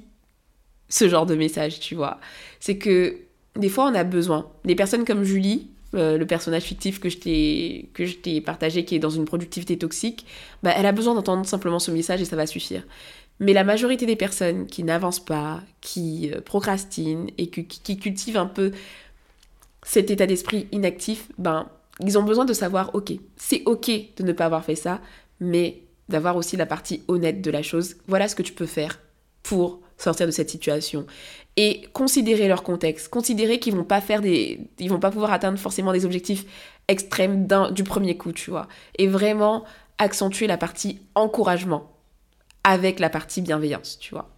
ce 0.88 1.08
genre 1.08 1.26
de 1.26 1.34
message, 1.34 1.80
tu 1.80 1.94
vois. 1.94 2.20
C'est 2.60 2.78
que 2.78 3.16
des 3.56 3.68
fois, 3.68 3.86
on 3.86 3.94
a 3.94 4.04
besoin. 4.04 4.48
Des 4.64 4.74
personnes 4.74 5.04
comme 5.04 5.24
Julie, 5.24 5.68
euh, 5.94 6.16
le 6.16 6.26
personnage 6.26 6.62
fictif 6.62 7.00
que 7.00 7.10
je 7.10 7.18
t'ai 7.18 8.40
partagé, 8.40 8.84
qui 8.84 8.94
est 8.94 8.98
dans 8.98 9.10
une 9.10 9.24
productivité 9.24 9.76
toxique, 9.76 10.24
bah, 10.62 10.72
elle 10.76 10.86
a 10.86 10.92
besoin 10.92 11.14
d'entendre 11.14 11.44
simplement 11.46 11.78
ce 11.78 11.90
message 11.90 12.22
et 12.22 12.24
ça 12.24 12.36
va 12.36 12.46
suffire. 12.46 12.82
Mais 13.42 13.54
la 13.54 13.64
majorité 13.64 14.06
des 14.06 14.14
personnes 14.14 14.66
qui 14.66 14.84
n'avancent 14.84 15.24
pas, 15.24 15.62
qui 15.80 16.30
euh, 16.32 16.40
procrastinent 16.40 17.26
et 17.38 17.48
qui, 17.48 17.98
cultivent 17.98 18.36
un 18.36 18.46
peu 18.46 18.70
cet 19.82 20.12
état 20.12 20.26
d'esprit 20.26 20.68
inactif, 20.70 21.26
ben, 21.38 21.68
ils 21.98 22.16
ont 22.16 22.22
besoin 22.22 22.44
de 22.44 22.52
savoir, 22.52 22.94
ok, 22.94 23.14
c'est 23.36 23.62
ok 23.66 23.90
de 24.16 24.22
ne 24.22 24.32
pas 24.32 24.44
avoir 24.44 24.64
fait 24.64 24.76
ça, 24.76 25.00
mais 25.40 25.82
d'avoir 26.08 26.36
aussi 26.36 26.56
la 26.56 26.66
partie 26.66 27.02
honnête 27.08 27.42
de 27.42 27.50
la 27.50 27.64
chose. 27.64 27.96
Voilà 28.06 28.28
ce 28.28 28.36
que 28.36 28.44
tu 28.44 28.52
peux 28.52 28.66
faire 28.66 29.00
pour 29.42 29.80
sortir 29.98 30.26
de 30.26 30.30
cette 30.30 30.48
situation. 30.48 31.04
Et 31.56 31.82
considérer 31.92 32.46
leur 32.46 32.62
contexte, 32.62 33.08
considérer 33.08 33.58
qu'ils 33.58 33.74
vont 33.74 33.82
pas 33.82 34.00
faire 34.00 34.20
des. 34.20 34.60
Ils 34.78 34.88
vont 34.88 35.00
pas 35.00 35.10
pouvoir 35.10 35.32
atteindre 35.32 35.58
forcément 35.58 35.92
des 35.92 36.04
objectifs 36.04 36.44
extrêmes 36.86 37.48
du 37.72 37.82
premier 37.82 38.16
coup, 38.16 38.30
tu 38.30 38.50
vois. 38.50 38.68
Et 38.98 39.08
vraiment 39.08 39.64
accentuer 39.98 40.46
la 40.46 40.58
partie 40.58 41.00
encouragement 41.16 41.91
avec 42.64 43.00
la 43.00 43.10
partie 43.10 43.42
bienveillance, 43.42 43.98
tu 43.98 44.14
vois. 44.14 44.30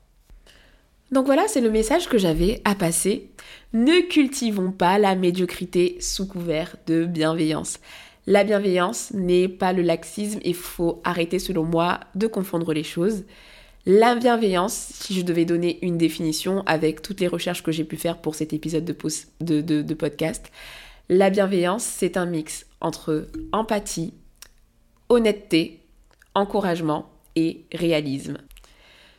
Donc 1.13 1.27
voilà, 1.27 1.47
c'est 1.47 1.61
le 1.61 1.71
message 1.71 2.09
que 2.09 2.19
j'avais 2.19 2.61
à 2.65 2.75
passer. 2.75 3.31
Ne 3.73 4.01
cultivons 4.09 4.73
pas 4.73 4.99
la 4.99 5.15
médiocrité 5.15 5.97
sous 6.01 6.27
couvert 6.27 6.77
de 6.87 7.05
bienveillance. 7.05 7.79
La 8.27 8.43
bienveillance 8.43 9.13
n'est 9.13 9.49
pas 9.49 9.73
le 9.73 9.83
laxisme 9.83 10.41
et 10.43 10.55
faut 10.55 11.01
arrêter 11.05 11.39
selon 11.39 11.65
moi 11.65 12.01
de 12.15 12.27
confondre 12.27 12.73
les 12.73 12.83
choses. 12.83 13.25
La 13.87 14.15
bienveillance, 14.15 14.73
si 14.73 15.15
je 15.15 15.23
devais 15.23 15.45
donner 15.45 15.79
une 15.83 15.99
définition 15.99 16.63
avec 16.65 17.03
toutes 17.03 17.21
les 17.21 17.29
recherches 17.29 17.63
que 17.63 17.71
j'ai 17.71 17.85
pu 17.85 17.99
faire 17.99 18.19
pour 18.19 18.35
cet 18.35 18.55
épisode 18.55 18.85
de, 18.85 19.61
de 19.61 19.95
podcast, 19.95 20.51
la 21.11 21.29
bienveillance, 21.29 21.85
c'est 21.85 22.17
un 22.17 22.25
mix 22.25 22.65
entre 22.81 23.29
empathie, 23.53 24.15
honnêteté, 25.11 25.81
encouragement 26.35 27.13
et 27.37 27.64
réalisme. 27.73 28.38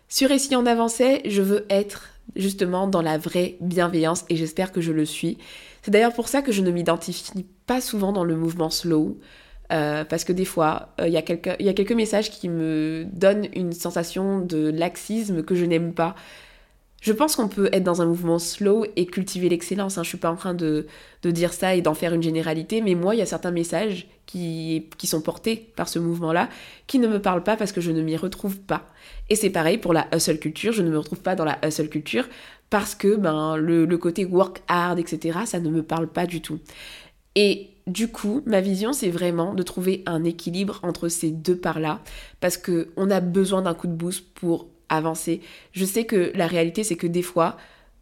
Sur 0.07 0.31
Et 0.31 0.39
si 0.39 0.55
on 0.55 0.65
avançait, 0.65 1.21
je 1.25 1.41
veux 1.41 1.65
être 1.69 2.09
justement 2.35 2.87
dans 2.87 3.01
la 3.01 3.17
vraie 3.17 3.57
bienveillance 3.61 4.25
et 4.29 4.35
j'espère 4.35 4.71
que 4.71 4.81
je 4.81 4.91
le 4.91 5.05
suis. 5.05 5.37
C'est 5.81 5.91
d'ailleurs 5.91 6.13
pour 6.13 6.27
ça 6.27 6.41
que 6.41 6.51
je 6.51 6.61
ne 6.61 6.71
m'identifie 6.71 7.45
pas 7.65 7.81
souvent 7.81 8.11
dans 8.11 8.23
le 8.23 8.35
mouvement 8.35 8.69
slow. 8.69 9.19
Euh, 9.71 10.05
parce 10.05 10.23
que 10.23 10.31
des 10.31 10.45
fois, 10.45 10.89
euh, 11.01 11.07
il 11.07 11.13
y, 11.13 11.17
a 11.17 11.23
quelques 11.73 11.91
messages 11.91 12.29
qui 12.29 12.49
me 12.49 13.07
donnent 13.11 13.47
une 13.55 13.73
sensation 13.73 14.39
de 14.39 14.69
laxisme 14.69 15.41
que 15.41 15.55
je 15.55 15.65
n'aime 15.65 15.93
pas. 15.93 16.15
Je 17.05 17.13
pense 17.13 17.35
qu'on 17.35 17.47
peut 17.47 17.69
être 17.71 17.83
dans 17.83 18.01
un 18.01 18.07
mouvement 18.07 18.39
slow 18.39 18.83
et 18.95 19.05
cultiver 19.05 19.47
l'excellence. 19.47 19.99
Hein. 19.99 20.03
Je 20.03 20.09
suis 20.09 20.17
pas 20.17 20.31
en 20.31 20.35
train 20.35 20.55
de, 20.55 20.87
dire 21.23 21.53
ça 21.53 21.75
et 21.75 21.83
d'en 21.83 21.93
faire 21.93 22.15
une 22.15 22.23
généralité, 22.23 22.81
mais 22.81 22.95
moi, 22.95 23.13
il 23.13 23.19
y 23.19 23.21
a 23.21 23.27
certains 23.27 23.51
messages 23.51 24.07
qui, 24.25 24.87
sont 25.03 25.21
portés 25.21 25.71
par 25.75 25.87
ce 25.87 25.99
mouvement-là 25.99 26.49
qui 26.87 26.97
ne 26.97 27.07
me 27.07 27.21
parlent 27.21 27.43
pas 27.43 27.57
parce 27.57 27.71
que 27.71 27.79
je 27.79 27.91
ne 27.91 28.01
m'y 28.01 28.17
retrouve 28.17 28.57
pas. 28.57 28.87
Et 29.29 29.35
c'est 29.35 29.51
pareil 29.51 29.77
pour 29.77 29.93
la 29.93 30.07
hustle 30.15 30.39
culture. 30.39 30.73
Je 30.73 30.81
ne 30.81 30.89
me 30.89 30.97
retrouve 30.97 31.21
pas 31.21 31.35
dans 31.35 31.45
la 31.45 31.59
hustle 31.63 31.89
culture 31.89 32.27
parce 32.71 32.95
que 32.95 33.15
ben, 33.15 33.55
le, 33.55 33.85
le 33.85 33.97
côté 33.99 34.25
work 34.25 34.63
hard, 34.67 34.97
etc., 34.97 35.41
ça 35.45 35.59
ne 35.59 35.69
me 35.69 35.83
parle 35.83 36.07
pas 36.07 36.25
du 36.25 36.41
tout. 36.41 36.57
Et 37.35 37.69
du 37.85 38.07
coup, 38.07 38.41
ma 38.47 38.61
vision, 38.61 38.93
c'est 38.93 39.11
vraiment 39.11 39.53
de 39.53 39.61
trouver 39.61 40.01
un 40.07 40.23
équilibre 40.23 40.79
entre 40.81 41.07
ces 41.07 41.29
deux 41.29 41.55
parts-là, 41.55 42.01
parce 42.39 42.57
qu'on 42.57 43.11
a 43.11 43.19
besoin 43.19 43.61
d'un 43.61 43.75
coup 43.75 43.85
de 43.85 43.93
boost 43.93 44.25
pour 44.33 44.69
avancer. 44.89 45.41
Je 45.71 45.85
sais 45.85 46.05
que 46.05 46.31
la 46.35 46.47
réalité, 46.47 46.83
c'est 46.83 46.95
que 46.95 47.07
des 47.07 47.21
fois, 47.21 47.57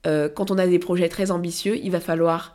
euh, 0.05 0.29
quand 0.29 0.51
on 0.51 0.57
a 0.57 0.67
des 0.67 0.79
projets 0.79 1.09
très 1.09 1.31
ambitieux, 1.31 1.77
il 1.81 1.91
va 1.91 1.99
falloir 1.99 2.53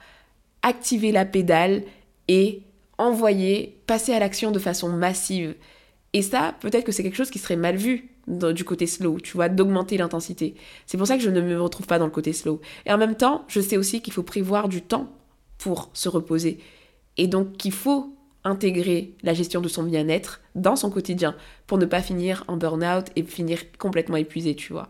activer 0.63 1.13
la 1.13 1.25
pédale 1.25 1.83
et 2.29 2.63
envoyer, 2.99 3.79
passer 3.87 4.13
à 4.13 4.19
l'action 4.19 4.51
de 4.51 4.59
façon 4.59 4.89
massive. 4.89 5.55
Et 6.13 6.23
ça, 6.23 6.55
peut-être 6.61 6.85
que 6.85 6.93
c'est 6.93 7.03
quelque 7.03 7.17
chose 7.17 7.31
qui 7.31 7.39
serait 7.39 7.57
mal 7.57 7.77
vu 7.77 8.11
du 8.27 8.65
côté 8.65 8.87
slow, 8.87 9.21
tu 9.21 9.33
vois, 9.35 9.49
d'augmenter 9.49 9.97
l'intensité. 9.97 10.55
C'est 10.87 10.99
pour 10.99 11.07
ça 11.07 11.17
que 11.17 11.23
je 11.23 11.31
ne 11.31 11.41
me 11.41 11.61
retrouve 11.61 11.87
pas 11.87 11.99
dans 11.99 12.05
le 12.05 12.11
côté 12.11 12.33
slow. 12.33 12.61
Et 12.85 12.93
en 12.93 12.99
même 12.99 13.15
temps, 13.15 13.45
je 13.49 13.61
sais 13.61 13.79
aussi 13.79 14.03
qu'il 14.03 14.13
faut 14.13 14.23
prévoir 14.23 14.69
du 14.69 14.83
temps 14.83 15.09
pour 15.57 15.91
se 15.95 16.09
reposer. 16.09 16.59
Et 17.17 17.27
donc 17.27 17.57
qu'il 17.57 17.73
faut 17.73 18.15
intégrer 18.49 19.15
la 19.23 19.35
gestion 19.35 19.61
de 19.61 19.69
son 19.69 19.83
bien-être 19.83 20.41
dans 20.55 20.77
son 20.77 20.91
quotidien 20.91 21.37
pour 21.67 21.79
ne 21.79 21.85
pas 21.85 22.03
finir 22.03 22.45
en 22.49 22.57
burn-out 22.57 23.07
et 23.15 23.23
finir 23.23 23.61
complètement 23.79 24.17
épuisé, 24.17 24.57
tu 24.57 24.73
vois. 24.73 24.89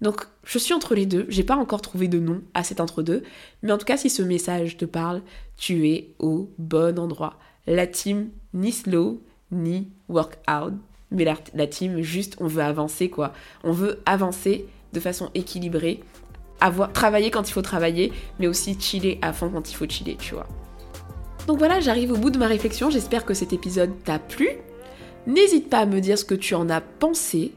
Donc, 0.00 0.26
je 0.44 0.58
suis 0.58 0.74
entre 0.74 0.94
les 0.94 1.06
deux. 1.06 1.26
J'ai 1.28 1.42
pas 1.42 1.56
encore 1.56 1.82
trouvé 1.82 2.06
de 2.06 2.20
nom 2.20 2.42
à 2.54 2.62
cet 2.62 2.80
entre-deux. 2.80 3.24
Mais 3.62 3.72
en 3.72 3.78
tout 3.78 3.84
cas, 3.84 3.96
si 3.96 4.10
ce 4.10 4.22
message 4.22 4.76
te 4.76 4.84
parle, 4.84 5.22
tu 5.56 5.88
es 5.88 6.14
au 6.18 6.50
bon 6.58 6.98
endroit. 6.98 7.38
La 7.66 7.86
team, 7.86 8.30
ni 8.54 8.70
slow, 8.70 9.22
ni 9.50 9.88
work-out. 10.08 10.74
Mais 11.10 11.24
la, 11.24 11.66
team, 11.66 12.00
juste, 12.02 12.36
on 12.38 12.46
veut 12.46 12.62
avancer, 12.62 13.08
quoi. 13.08 13.32
On 13.64 13.72
veut 13.72 14.00
avancer 14.06 14.66
de 14.92 15.00
façon 15.00 15.30
équilibrée. 15.34 16.00
Avoir, 16.60 16.92
travailler 16.92 17.30
quand 17.30 17.48
il 17.48 17.52
faut 17.52 17.62
travailler, 17.62 18.12
mais 18.38 18.46
aussi 18.46 18.78
chiller 18.78 19.18
à 19.22 19.32
fond 19.32 19.50
quand 19.50 19.70
il 19.70 19.74
faut 19.74 19.88
chiller, 19.88 20.16
tu 20.16 20.34
vois. 20.34 20.46
Donc 21.48 21.56
voilà, 21.56 21.80
j'arrive 21.80 22.12
au 22.12 22.16
bout 22.16 22.28
de 22.28 22.36
ma 22.36 22.46
réflexion, 22.46 22.90
j'espère 22.90 23.24
que 23.24 23.32
cet 23.32 23.54
épisode 23.54 23.90
t'a 24.04 24.18
plu. 24.18 24.50
N'hésite 25.26 25.70
pas 25.70 25.78
à 25.78 25.86
me 25.86 25.98
dire 25.98 26.18
ce 26.18 26.26
que 26.26 26.34
tu 26.34 26.54
en 26.54 26.68
as 26.68 26.82
pensé. 26.82 27.52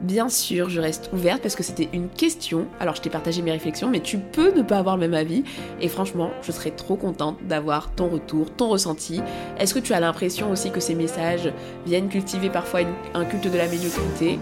Bien 0.00 0.30
sûr, 0.30 0.70
je 0.70 0.80
reste 0.80 1.10
ouverte 1.12 1.42
parce 1.42 1.54
que 1.54 1.62
c'était 1.62 1.90
une 1.92 2.08
question. 2.08 2.66
Alors, 2.80 2.94
je 2.94 3.02
t'ai 3.02 3.10
partagé 3.10 3.42
mes 3.42 3.52
réflexions, 3.52 3.90
mais 3.90 4.00
tu 4.00 4.16
peux 4.16 4.54
ne 4.54 4.62
pas 4.62 4.78
avoir 4.78 4.96
le 4.96 5.02
même 5.02 5.12
avis. 5.12 5.44
Et 5.82 5.88
franchement, 5.88 6.30
je 6.40 6.50
serais 6.50 6.70
trop 6.70 6.96
contente 6.96 7.36
d'avoir 7.46 7.94
ton 7.94 8.08
retour, 8.08 8.50
ton 8.50 8.68
ressenti. 8.68 9.20
Est-ce 9.58 9.74
que 9.74 9.80
tu 9.80 9.92
as 9.92 10.00
l'impression 10.00 10.50
aussi 10.50 10.70
que 10.70 10.80
ces 10.80 10.94
messages 10.94 11.52
viennent 11.84 12.08
cultiver 12.08 12.48
parfois 12.48 12.80
un 13.12 13.24
culte 13.26 13.52
de 13.52 13.58
la 13.58 13.68
médiocrité? 13.68 14.38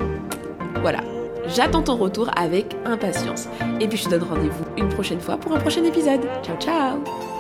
Voilà. 0.83 1.01
J'attends 1.49 1.83
ton 1.83 1.97
retour 1.97 2.31
avec 2.37 2.77
impatience. 2.85 3.49
Et 3.81 3.89
puis 3.89 3.99
je 3.99 4.05
te 4.05 4.11
donne 4.11 4.23
rendez-vous 4.23 4.65
une 4.77 4.89
prochaine 4.89 5.21
fois 5.21 5.37
pour 5.37 5.53
un 5.53 5.59
prochain 5.59 5.83
épisode. 5.83 6.21
Ciao 6.45 6.57
ciao 6.59 7.34